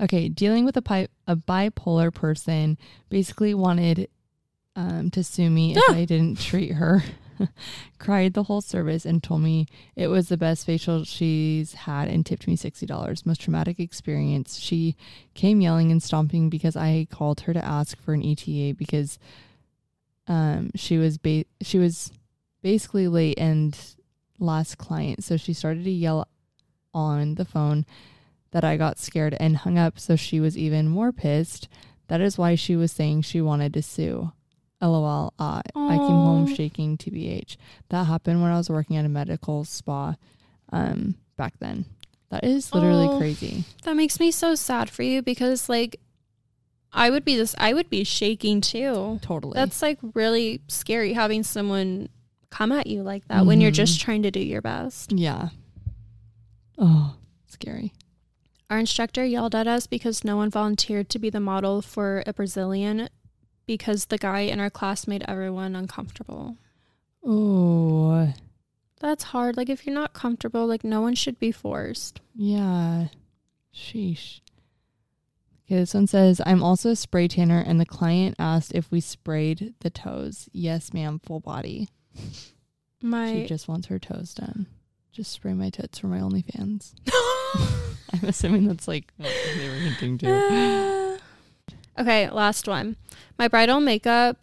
Okay, 0.00 0.28
dealing 0.28 0.64
with 0.64 0.76
a 0.76 0.82
pi- 0.82 1.08
a 1.26 1.36
bipolar 1.36 2.12
person 2.14 2.78
basically 3.08 3.52
wanted 3.54 4.08
um, 4.76 5.10
to 5.10 5.24
sue 5.24 5.50
me 5.50 5.72
if 5.74 5.82
Ah. 5.88 5.94
I 5.94 6.04
didn't 6.04 6.38
treat 6.40 6.72
her. 6.72 7.02
Cried 7.98 8.32
the 8.34 8.44
whole 8.44 8.60
service 8.62 9.04
and 9.04 9.22
told 9.22 9.42
me 9.42 9.66
it 9.94 10.06
was 10.08 10.28
the 10.28 10.36
best 10.38 10.64
facial 10.64 11.04
she's 11.04 11.72
had 11.74 12.08
and 12.08 12.24
tipped 12.24 12.46
me 12.46 12.56
sixty 12.56 12.86
dollars. 12.86 13.26
Most 13.26 13.40
traumatic 13.42 13.78
experience. 13.80 14.58
She 14.58 14.96
came 15.34 15.60
yelling 15.60 15.90
and 15.90 16.02
stomping 16.02 16.48
because 16.50 16.76
I 16.76 17.06
called 17.10 17.40
her 17.40 17.52
to 17.52 17.62
ask 17.64 17.98
for 18.00 18.14
an 18.14 18.22
ETA 18.24 18.74
because 18.78 19.18
um 20.28 20.70
she 20.74 20.96
was 20.98 21.18
ba- 21.18 21.44
she 21.62 21.78
was 21.78 22.10
basically 22.62 23.06
late 23.08 23.38
and 23.38 23.78
last 24.38 24.78
client. 24.78 25.24
So 25.24 25.36
she 25.36 25.52
started 25.52 25.84
to 25.84 25.90
yell 25.90 26.28
on 26.94 27.34
the 27.34 27.44
phone 27.44 27.84
that 28.52 28.64
I 28.64 28.76
got 28.76 28.98
scared 28.98 29.36
and 29.38 29.56
hung 29.56 29.78
up. 29.78 29.98
So 29.98 30.16
she 30.16 30.40
was 30.40 30.56
even 30.56 30.88
more 30.88 31.12
pissed. 31.12 31.68
That 32.08 32.20
is 32.20 32.38
why 32.38 32.54
she 32.54 32.76
was 32.76 32.92
saying 32.92 33.22
she 33.22 33.40
wanted 33.40 33.74
to 33.74 33.82
sue. 33.82 34.32
LOL. 34.80 35.32
Uh, 35.38 35.62
I 35.74 35.96
came 35.96 36.06
home 36.06 36.46
shaking, 36.54 36.96
TBH. 36.98 37.56
That 37.88 38.04
happened 38.04 38.42
when 38.42 38.50
I 38.52 38.56
was 38.58 38.68
working 38.70 38.96
at 38.96 39.04
a 39.04 39.08
medical 39.08 39.64
spa 39.64 40.14
um, 40.72 41.14
back 41.36 41.54
then. 41.58 41.86
That 42.28 42.44
is 42.44 42.72
literally 42.74 43.08
Oh. 43.08 43.18
crazy. 43.18 43.64
That 43.84 43.96
makes 43.96 44.20
me 44.20 44.30
so 44.30 44.54
sad 44.54 44.90
for 44.90 45.02
you 45.02 45.22
because, 45.22 45.68
like, 45.68 45.98
I 46.92 47.10
would 47.10 47.24
be 47.24 47.36
this, 47.36 47.54
I 47.58 47.72
would 47.72 47.88
be 47.90 48.04
shaking 48.04 48.60
too. 48.60 49.18
Totally. 49.22 49.54
That's 49.54 49.82
like 49.82 49.98
really 50.14 50.60
scary 50.68 51.12
having 51.12 51.42
someone 51.42 52.08
come 52.50 52.72
at 52.72 52.86
you 52.86 53.02
like 53.02 53.26
that 53.28 53.46
when 53.46 53.60
you're 53.60 53.70
just 53.70 53.98
mm-hmm. 53.98 54.04
trying 54.04 54.22
to 54.22 54.30
do 54.30 54.40
your 54.40 54.62
best. 54.62 55.12
yeah. 55.12 55.50
Oh, 56.78 57.16
scary. 57.46 57.92
Our 58.68 58.78
instructor 58.78 59.24
yelled 59.24 59.54
at 59.54 59.66
us 59.66 59.86
because 59.86 60.24
no 60.24 60.36
one 60.36 60.50
volunteered 60.50 61.08
to 61.10 61.18
be 61.18 61.30
the 61.30 61.40
model 61.40 61.80
for 61.80 62.22
a 62.26 62.32
Brazilian 62.32 63.08
because 63.66 64.06
the 64.06 64.18
guy 64.18 64.40
in 64.40 64.60
our 64.60 64.70
class 64.70 65.06
made 65.06 65.24
everyone 65.26 65.76
uncomfortable. 65.76 66.56
Oh, 67.24 68.32
That's 69.00 69.24
hard. 69.24 69.56
Like, 69.56 69.68
if 69.68 69.86
you're 69.86 69.94
not 69.94 70.12
comfortable, 70.12 70.66
like, 70.66 70.84
no 70.84 71.00
one 71.00 71.14
should 71.14 71.38
be 71.38 71.52
forced. 71.52 72.20
yeah. 72.34 73.08
Sheesh. 73.74 74.40
Okay, 75.66 75.76
this 75.76 75.92
one 75.92 76.06
says, 76.06 76.40
I'm 76.46 76.62
also 76.62 76.90
a 76.90 76.96
spray 76.96 77.28
tanner, 77.28 77.58
and 77.58 77.78
the 77.78 77.84
client 77.84 78.36
asked 78.38 78.72
if 78.74 78.90
we 78.90 79.00
sprayed 79.00 79.74
the 79.80 79.90
toes. 79.90 80.48
Yes, 80.52 80.94
ma'am, 80.94 81.18
full 81.18 81.40
body. 81.40 81.88
She 83.02 83.46
just 83.46 83.68
wants 83.68 83.86
her 83.88 83.98
toes 83.98 84.34
done. 84.34 84.66
Just 85.12 85.32
spray 85.32 85.52
my 85.54 85.70
tits 85.70 85.98
for 85.98 86.08
my 86.08 86.18
OnlyFans. 86.18 86.92
I'm 88.12 88.28
assuming 88.28 88.66
that's 88.66 88.88
like 88.88 89.12
what 89.16 89.32
they 89.56 89.68
were 89.68 89.74
hinting 89.74 90.18
to. 90.18 91.18
okay, 91.98 92.30
last 92.30 92.68
one. 92.68 92.96
My 93.38 93.48
bridal 93.48 93.80
makeup, 93.80 94.38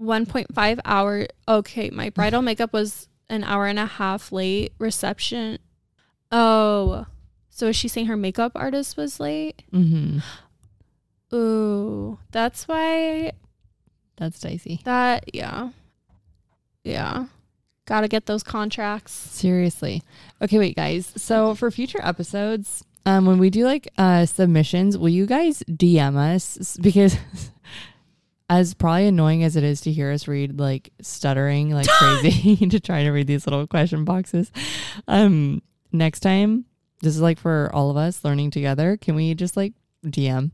1.5 0.00 0.80
hour. 0.84 1.26
Okay, 1.48 1.90
my 1.90 2.10
bridal 2.10 2.42
makeup 2.48 2.72
was 2.72 3.08
an 3.28 3.44
hour 3.44 3.66
and 3.66 3.78
a 3.78 3.86
half 3.86 4.32
late. 4.32 4.72
Reception. 4.78 5.58
Oh, 6.32 7.06
so 7.50 7.68
is 7.68 7.76
she 7.76 7.88
saying 7.88 8.06
her 8.06 8.16
makeup 8.16 8.52
artist 8.54 8.96
was 8.96 9.20
late? 9.20 9.62
Mm-hmm. 9.72 10.18
Ooh, 11.36 12.18
that's 12.30 12.66
why 12.68 13.32
That's 14.16 14.38
dicey. 14.40 14.80
that, 14.84 15.34
yeah. 15.34 15.70
Yeah. 16.84 17.26
Gotta 17.86 18.08
get 18.08 18.26
those 18.26 18.42
contracts. 18.42 19.12
Seriously. 19.12 20.02
Okay, 20.40 20.58
wait, 20.58 20.76
guys. 20.76 21.12
So 21.16 21.54
for 21.54 21.70
future 21.70 22.00
episodes, 22.02 22.84
um, 23.06 23.26
when 23.26 23.38
we 23.38 23.50
do 23.50 23.64
like 23.64 23.88
uh 23.98 24.24
submissions, 24.26 24.96
will 24.96 25.10
you 25.10 25.26
guys 25.26 25.62
DM 25.68 26.16
us 26.16 26.76
because 26.80 27.16
as 28.50 28.74
probably 28.74 29.06
annoying 29.06 29.42
as 29.42 29.56
it 29.56 29.64
is 29.64 29.80
to 29.82 29.92
hear 29.92 30.12
us 30.12 30.28
read 30.28 30.58
like 30.58 30.90
stuttering 31.00 31.70
like 31.70 31.88
crazy 31.98 32.56
to 32.68 32.80
try 32.80 33.02
to 33.02 33.10
read 33.10 33.26
these 33.26 33.46
little 33.46 33.66
question 33.66 34.04
boxes. 34.04 34.50
Um, 35.08 35.62
next 35.92 36.20
time, 36.20 36.64
this 37.00 37.14
is 37.14 37.20
like 37.20 37.38
for 37.38 37.70
all 37.74 37.90
of 37.90 37.96
us 37.96 38.24
learning 38.24 38.50
together. 38.50 38.96
Can 38.96 39.14
we 39.14 39.34
just 39.34 39.56
like 39.56 39.74
DM? 40.04 40.52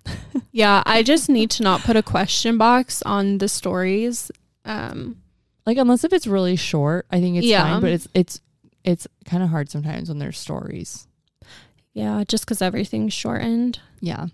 Yeah, 0.53 0.83
I 0.87 1.03
just 1.03 1.29
need 1.29 1.51
to 1.53 1.63
not 1.63 1.83
put 1.83 1.97
a 1.97 2.03
question 2.03 2.59
box 2.59 3.03
on 3.03 3.39
the 3.39 3.49
stories. 3.49 4.33
Um, 4.65 5.17
Like 5.67 5.77
unless 5.79 6.05
if 6.05 6.13
it's 6.13 6.27
really 6.27 6.57
short, 6.57 7.07
I 7.11 7.21
think 7.21 7.37
it's 7.37 7.47
Yeah. 7.47 7.63
fine. 7.65 7.81
But 7.81 7.91
it's 7.93 8.09
it's 8.15 8.41
it's 8.85 9.07
kind 9.25 9.43
of 9.43 9.51
hard 9.51 9.71
sometimes 9.71 10.09
when 10.09 10.19
there's 10.19 10.39
stories. 10.39 11.07
yeah, 11.93 12.23
just 12.27 12.45
because 12.45 12.63
everything's 12.63 13.13
shortened. 13.13 13.81
Yeah. 14.01 14.27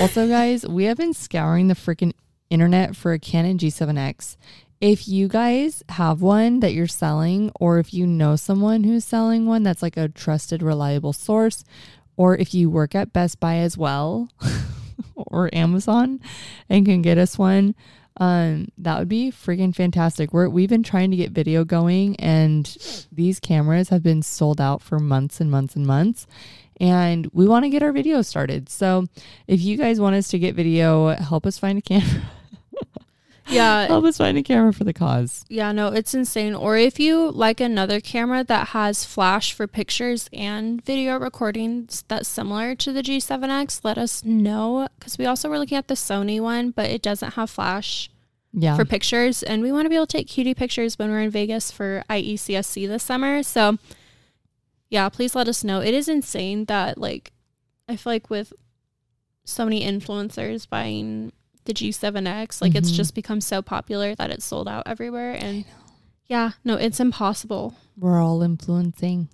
Also, 0.00 0.28
guys, 0.28 0.66
we 0.66 0.84
have 0.84 0.96
been 0.98 1.14
scouring 1.14 1.68
the 1.68 1.74
freaking 1.74 2.12
internet 2.50 2.94
for 2.96 3.12
a 3.12 3.18
Canon 3.18 3.58
G7X. 3.58 4.36
If 4.80 5.08
you 5.08 5.26
guys 5.28 5.82
have 5.90 6.20
one 6.20 6.60
that 6.60 6.74
you're 6.74 6.86
selling, 6.86 7.50
or 7.58 7.78
if 7.78 7.94
you 7.94 8.06
know 8.06 8.36
someone 8.36 8.84
who's 8.84 9.04
selling 9.04 9.46
one 9.46 9.62
that's 9.62 9.82
like 9.82 9.96
a 9.96 10.08
trusted, 10.08 10.62
reliable 10.62 11.14
source, 11.14 11.64
or 12.18 12.36
if 12.36 12.52
you 12.52 12.68
work 12.68 12.94
at 12.94 13.12
Best 13.12 13.40
Buy 13.40 13.56
as 13.56 13.78
well 13.78 14.28
or 15.14 15.48
Amazon 15.54 16.20
and 16.68 16.84
can 16.84 17.00
get 17.02 17.16
us 17.18 17.38
one, 17.38 17.74
um, 18.18 18.68
that 18.78 18.98
would 18.98 19.08
be 19.08 19.30
freaking 19.30 19.74
fantastic. 19.74 20.32
We're, 20.32 20.48
we've 20.48 20.68
been 20.68 20.82
trying 20.82 21.10
to 21.10 21.16
get 21.16 21.32
video 21.32 21.64
going, 21.64 22.16
and 22.16 22.66
these 23.12 23.40
cameras 23.40 23.90
have 23.90 24.02
been 24.02 24.22
sold 24.22 24.60
out 24.60 24.82
for 24.82 24.98
months 24.98 25.40
and 25.40 25.50
months 25.50 25.76
and 25.76 25.86
months. 25.86 26.26
And 26.78 27.28
we 27.32 27.46
want 27.46 27.64
to 27.64 27.70
get 27.70 27.82
our 27.82 27.92
video 27.92 28.22
started. 28.22 28.68
So 28.68 29.06
if 29.46 29.60
you 29.62 29.76
guys 29.78 30.00
want 30.00 30.16
us 30.16 30.28
to 30.28 30.38
get 30.38 30.54
video, 30.54 31.08
help 31.08 31.46
us 31.46 31.58
find 31.58 31.78
a 31.78 31.82
camera. 31.82 32.22
Yeah, 33.48 33.86
help 33.86 34.04
us 34.04 34.18
find 34.18 34.36
a 34.36 34.42
camera 34.42 34.72
for 34.72 34.84
the 34.84 34.92
cause. 34.92 35.44
yeah, 35.48 35.70
no, 35.72 35.88
it's 35.88 36.14
insane. 36.14 36.54
Or 36.54 36.76
if 36.76 36.98
you 36.98 37.30
like 37.30 37.60
another 37.60 38.00
camera 38.00 38.42
that 38.44 38.68
has 38.68 39.04
flash 39.04 39.52
for 39.52 39.66
pictures 39.66 40.28
and 40.32 40.84
video 40.84 41.18
recordings 41.18 42.04
that's 42.08 42.28
similar 42.28 42.74
to 42.74 42.92
the 42.92 43.02
G7X, 43.02 43.80
let 43.84 43.98
us 43.98 44.24
know. 44.24 44.88
Because 44.98 45.16
we 45.18 45.26
also 45.26 45.48
were 45.48 45.58
looking 45.58 45.78
at 45.78 45.86
the 45.88 45.94
Sony 45.94 46.40
one, 46.40 46.70
but 46.70 46.90
it 46.90 47.02
doesn't 47.02 47.34
have 47.34 47.48
flash 47.50 48.10
Yeah. 48.52 48.74
for 48.76 48.84
pictures. 48.84 49.42
And 49.44 49.62
we 49.62 49.70
want 49.70 49.84
to 49.84 49.90
be 49.90 49.96
able 49.96 50.06
to 50.08 50.16
take 50.18 50.26
cutie 50.28 50.54
pictures 50.54 50.98
when 50.98 51.10
we're 51.10 51.20
in 51.22 51.30
Vegas 51.30 51.70
for 51.70 52.02
IECSC 52.10 52.88
this 52.88 53.02
summer. 53.04 53.42
So, 53.44 53.78
yeah, 54.90 55.08
please 55.08 55.34
let 55.34 55.46
us 55.48 55.62
know. 55.62 55.80
It 55.80 55.94
is 55.94 56.08
insane 56.08 56.64
that, 56.66 56.98
like, 56.98 57.32
I 57.88 57.94
feel 57.96 58.12
like 58.12 58.28
with 58.28 58.52
so 59.44 59.64
many 59.64 59.82
influencers 59.86 60.68
buying 60.68 61.32
the 61.66 61.74
G7X, 61.74 62.60
like, 62.62 62.74
it's 62.74 62.90
Mhm. 62.90 62.94
just 62.96 63.14
become 63.14 63.40
so 63.40 63.60
popular 63.62 64.14
that 64.14 64.30
it's 64.30 64.44
sold 64.44 64.66
out 64.68 64.84
everywhere. 64.86 65.32
And 65.32 65.64
yeah, 66.26 66.52
no, 66.64 66.74
it's 66.74 66.98
impossible. 67.00 67.74
We're 67.98 68.20
all 68.22 68.42
influencing 68.42 69.28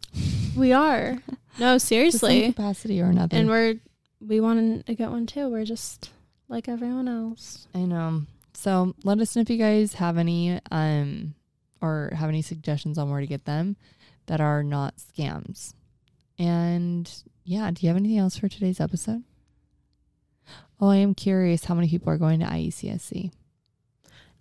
We 0.56 0.72
are. 0.72 1.18
No, 1.58 1.78
seriously. 1.90 2.52
capacity 2.52 3.00
or 3.00 3.06
another. 3.06 3.36
And 3.36 3.48
we're, 3.48 3.76
we 4.20 4.40
want 4.40 4.86
to 4.86 4.94
get 4.94 5.10
one 5.10 5.26
too. 5.26 5.48
We're 5.48 5.64
just 5.64 6.10
like 6.48 6.68
everyone 6.68 7.08
else. 7.08 7.66
I 7.74 7.80
know. 7.80 8.22
So 8.54 8.94
let 9.04 9.18
us 9.20 9.34
know 9.34 9.42
if 9.42 9.50
you 9.50 9.56
guys 9.58 9.94
have 9.94 10.18
any 10.18 10.60
um 10.70 11.34
or 11.80 12.12
have 12.14 12.28
any 12.28 12.42
suggestions 12.42 12.98
on 12.98 13.10
where 13.10 13.20
to 13.20 13.26
get 13.26 13.44
them 13.46 13.76
that 14.26 14.40
are 14.40 14.62
not 14.62 14.94
scams. 14.98 15.74
And 16.38 17.10
yeah, 17.44 17.70
do 17.70 17.80
you 17.82 17.88
have 17.88 17.96
anything 17.96 18.18
else 18.18 18.36
for 18.36 18.48
today's 18.48 18.80
episode? 18.80 19.24
Oh, 20.82 20.88
I 20.88 20.96
am 20.96 21.14
curious 21.14 21.64
how 21.66 21.76
many 21.76 21.88
people 21.88 22.12
are 22.12 22.18
going 22.18 22.40
to 22.40 22.46
IECSC. 22.46 23.30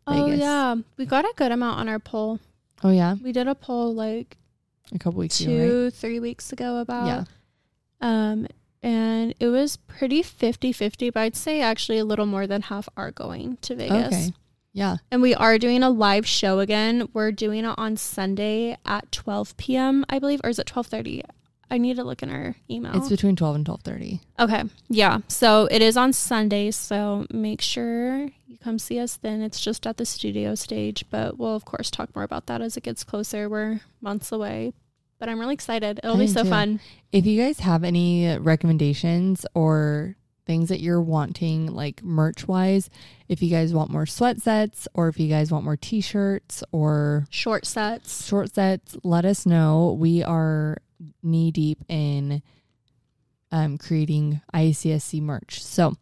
Oh, 0.07 0.25
Vegas. 0.25 0.39
yeah. 0.39 0.75
We 0.97 1.05
got 1.05 1.23
a 1.23 1.33
good 1.35 1.51
amount 1.51 1.79
on 1.79 1.87
our 1.87 1.99
poll. 1.99 2.39
Oh 2.83 2.89
yeah, 2.89 3.15
We 3.23 3.31
did 3.31 3.47
a 3.47 3.53
poll 3.53 3.93
like 3.93 4.37
a 4.91 4.97
couple 4.97 5.19
weeks 5.19 5.39
ago, 5.39 5.51
right? 5.51 5.67
two, 5.67 5.89
three 5.91 6.19
weeks 6.19 6.51
ago 6.51 6.77
about. 6.77 7.05
Yeah. 7.05 7.23
Um, 8.01 8.47
and 8.81 9.35
it 9.39 9.47
was 9.49 9.77
pretty 9.77 10.23
50 10.23 10.71
50, 10.73 11.11
but 11.11 11.19
I'd 11.19 11.35
say 11.35 11.61
actually 11.61 11.99
a 11.99 12.05
little 12.05 12.25
more 12.25 12.47
than 12.47 12.63
half 12.63 12.89
are 12.97 13.11
going 13.11 13.57
to 13.61 13.75
Vegas. 13.75 14.07
Okay. 14.07 14.31
Yeah. 14.73 14.97
And 15.11 15.21
we 15.21 15.35
are 15.35 15.59
doing 15.59 15.83
a 15.83 15.91
live 15.91 16.25
show 16.25 16.57
again. 16.57 17.07
We're 17.13 17.31
doing 17.31 17.65
it 17.65 17.75
on 17.77 17.97
Sunday 17.97 18.77
at 18.83 19.11
12 19.11 19.57
p.m., 19.57 20.03
I 20.09 20.17
believe, 20.17 20.41
or 20.43 20.49
is 20.49 20.57
it 20.57 20.65
12:30? 20.65 21.21
I 21.71 21.77
need 21.77 21.95
to 21.95 22.03
look 22.03 22.21
in 22.21 22.29
our 22.29 22.55
email. 22.69 22.95
It's 22.97 23.07
between 23.09 23.37
12 23.37 23.55
and 23.55 23.65
12:30. 23.65 24.19
Okay. 24.39 24.63
Yeah. 24.89 25.19
So 25.29 25.67
it 25.71 25.81
is 25.81 25.95
on 25.95 26.11
Sundays, 26.11 26.75
so 26.75 27.25
make 27.31 27.61
sure 27.61 28.27
you 28.45 28.57
come 28.61 28.77
see 28.77 28.99
us 28.99 29.17
then. 29.17 29.41
It's 29.41 29.61
just 29.61 29.87
at 29.87 29.95
the 29.95 30.05
studio 30.05 30.53
stage, 30.53 31.05
but 31.09 31.39
we'll 31.39 31.55
of 31.55 31.63
course 31.63 31.89
talk 31.89 32.13
more 32.13 32.25
about 32.25 32.47
that 32.47 32.61
as 32.61 32.75
it 32.75 32.83
gets 32.83 33.05
closer. 33.05 33.47
We're 33.47 33.79
months 34.01 34.33
away, 34.33 34.73
but 35.17 35.29
I'm 35.29 35.39
really 35.39 35.53
excited. 35.53 36.01
It'll 36.03 36.17
I 36.17 36.19
be 36.19 36.27
so 36.27 36.43
too. 36.43 36.49
fun. 36.49 36.81
If 37.13 37.25
you 37.25 37.41
guys 37.41 37.59
have 37.61 37.85
any 37.85 38.37
recommendations 38.37 39.45
or 39.55 40.17
things 40.45 40.69
that 40.69 40.81
you're 40.81 41.01
wanting 41.01 41.67
like 41.67 42.03
merch 42.03 42.47
wise, 42.47 42.89
if 43.27 43.41
you 43.41 43.49
guys 43.49 43.73
want 43.73 43.91
more 43.91 44.05
sweat 44.05 44.41
sets 44.41 44.87
or 44.93 45.07
if 45.07 45.19
you 45.19 45.27
guys 45.27 45.51
want 45.51 45.63
more 45.63 45.77
t-shirts 45.77 46.63
or 46.71 47.25
Short 47.29 47.65
sets. 47.65 48.25
short 48.25 48.53
sets, 48.53 48.97
let 49.03 49.25
us 49.25 49.45
know. 49.45 49.95
We 49.99 50.23
are 50.23 50.77
knee 51.23 51.51
deep 51.51 51.79
in 51.87 52.41
um, 53.51 53.77
creating 53.77 54.41
IECSC 54.53 55.21
merch. 55.21 55.63
So 55.63 55.93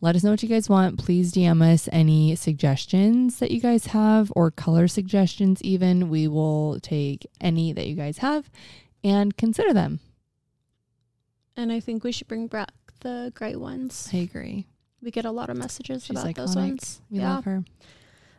let 0.00 0.16
us 0.16 0.22
know 0.22 0.30
what 0.30 0.42
you 0.42 0.48
guys 0.48 0.68
want. 0.68 0.98
Please 0.98 1.32
DM 1.32 1.62
us 1.62 1.88
any 1.92 2.34
suggestions 2.36 3.38
that 3.38 3.50
you 3.50 3.60
guys 3.60 3.86
have 3.86 4.32
or 4.36 4.50
color 4.50 4.88
suggestions, 4.88 5.62
even. 5.62 6.08
We 6.08 6.28
will 6.28 6.78
take 6.80 7.26
any 7.40 7.72
that 7.72 7.86
you 7.86 7.94
guys 7.94 8.18
have 8.18 8.50
and 9.02 9.36
consider 9.36 9.72
them. 9.72 10.00
And 11.56 11.70
I 11.70 11.80
think 11.80 12.04
we 12.04 12.12
should 12.12 12.26
bring 12.28 12.48
back 12.48 12.72
the 13.04 13.30
great 13.36 13.60
ones. 13.60 14.10
I 14.12 14.16
agree. 14.16 14.66
We 15.00 15.12
get 15.12 15.24
a 15.24 15.30
lot 15.30 15.50
of 15.50 15.56
messages 15.56 16.04
She's 16.06 16.18
about 16.20 16.34
those 16.34 16.56
ones. 16.56 17.00
We 17.10 17.18
yeah. 17.20 17.34
love 17.34 17.44
her. 17.44 17.62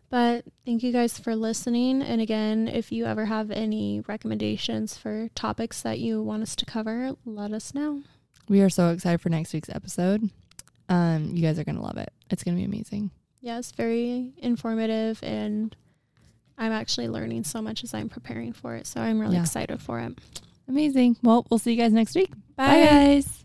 But 0.09 0.45
thank 0.65 0.83
you 0.83 0.91
guys 0.91 1.17
for 1.17 1.35
listening. 1.35 2.01
And 2.01 2.19
again, 2.21 2.67
if 2.67 2.91
you 2.91 3.05
ever 3.05 3.25
have 3.25 3.49
any 3.51 4.01
recommendations 4.07 4.97
for 4.97 5.29
topics 5.35 5.81
that 5.81 5.99
you 5.99 6.21
want 6.21 6.43
us 6.43 6.55
to 6.57 6.65
cover, 6.65 7.13
let 7.25 7.51
us 7.53 7.73
know. 7.73 8.01
We 8.49 8.61
are 8.61 8.69
so 8.69 8.89
excited 8.89 9.21
for 9.21 9.29
next 9.29 9.53
week's 9.53 9.69
episode. 9.69 10.29
Um, 10.89 11.31
you 11.35 11.41
guys 11.41 11.57
are 11.57 11.63
gonna 11.63 11.81
love 11.81 11.97
it. 11.97 12.11
It's 12.29 12.43
gonna 12.43 12.57
be 12.57 12.63
amazing. 12.65 13.09
Yeah, 13.41 13.57
it's 13.57 13.71
very 13.71 14.33
informative 14.37 15.19
and 15.23 15.75
I'm 16.57 16.71
actually 16.71 17.07
learning 17.09 17.43
so 17.43 17.61
much 17.61 17.83
as 17.83 17.93
I'm 17.93 18.09
preparing 18.09 18.53
for 18.53 18.75
it. 18.75 18.87
So 18.87 19.01
I'm 19.01 19.19
really 19.19 19.35
Yeah. 19.35 19.41
excited 19.41 19.81
for 19.81 19.99
it. 19.99 20.17
Amazing. 20.67 21.17
Well, 21.21 21.45
we'll 21.49 21.59
see 21.59 21.71
you 21.71 21.77
guys 21.77 21.93
next 21.93 22.15
week. 22.15 22.31
Bye. 22.55 22.85
guys. 22.85 23.44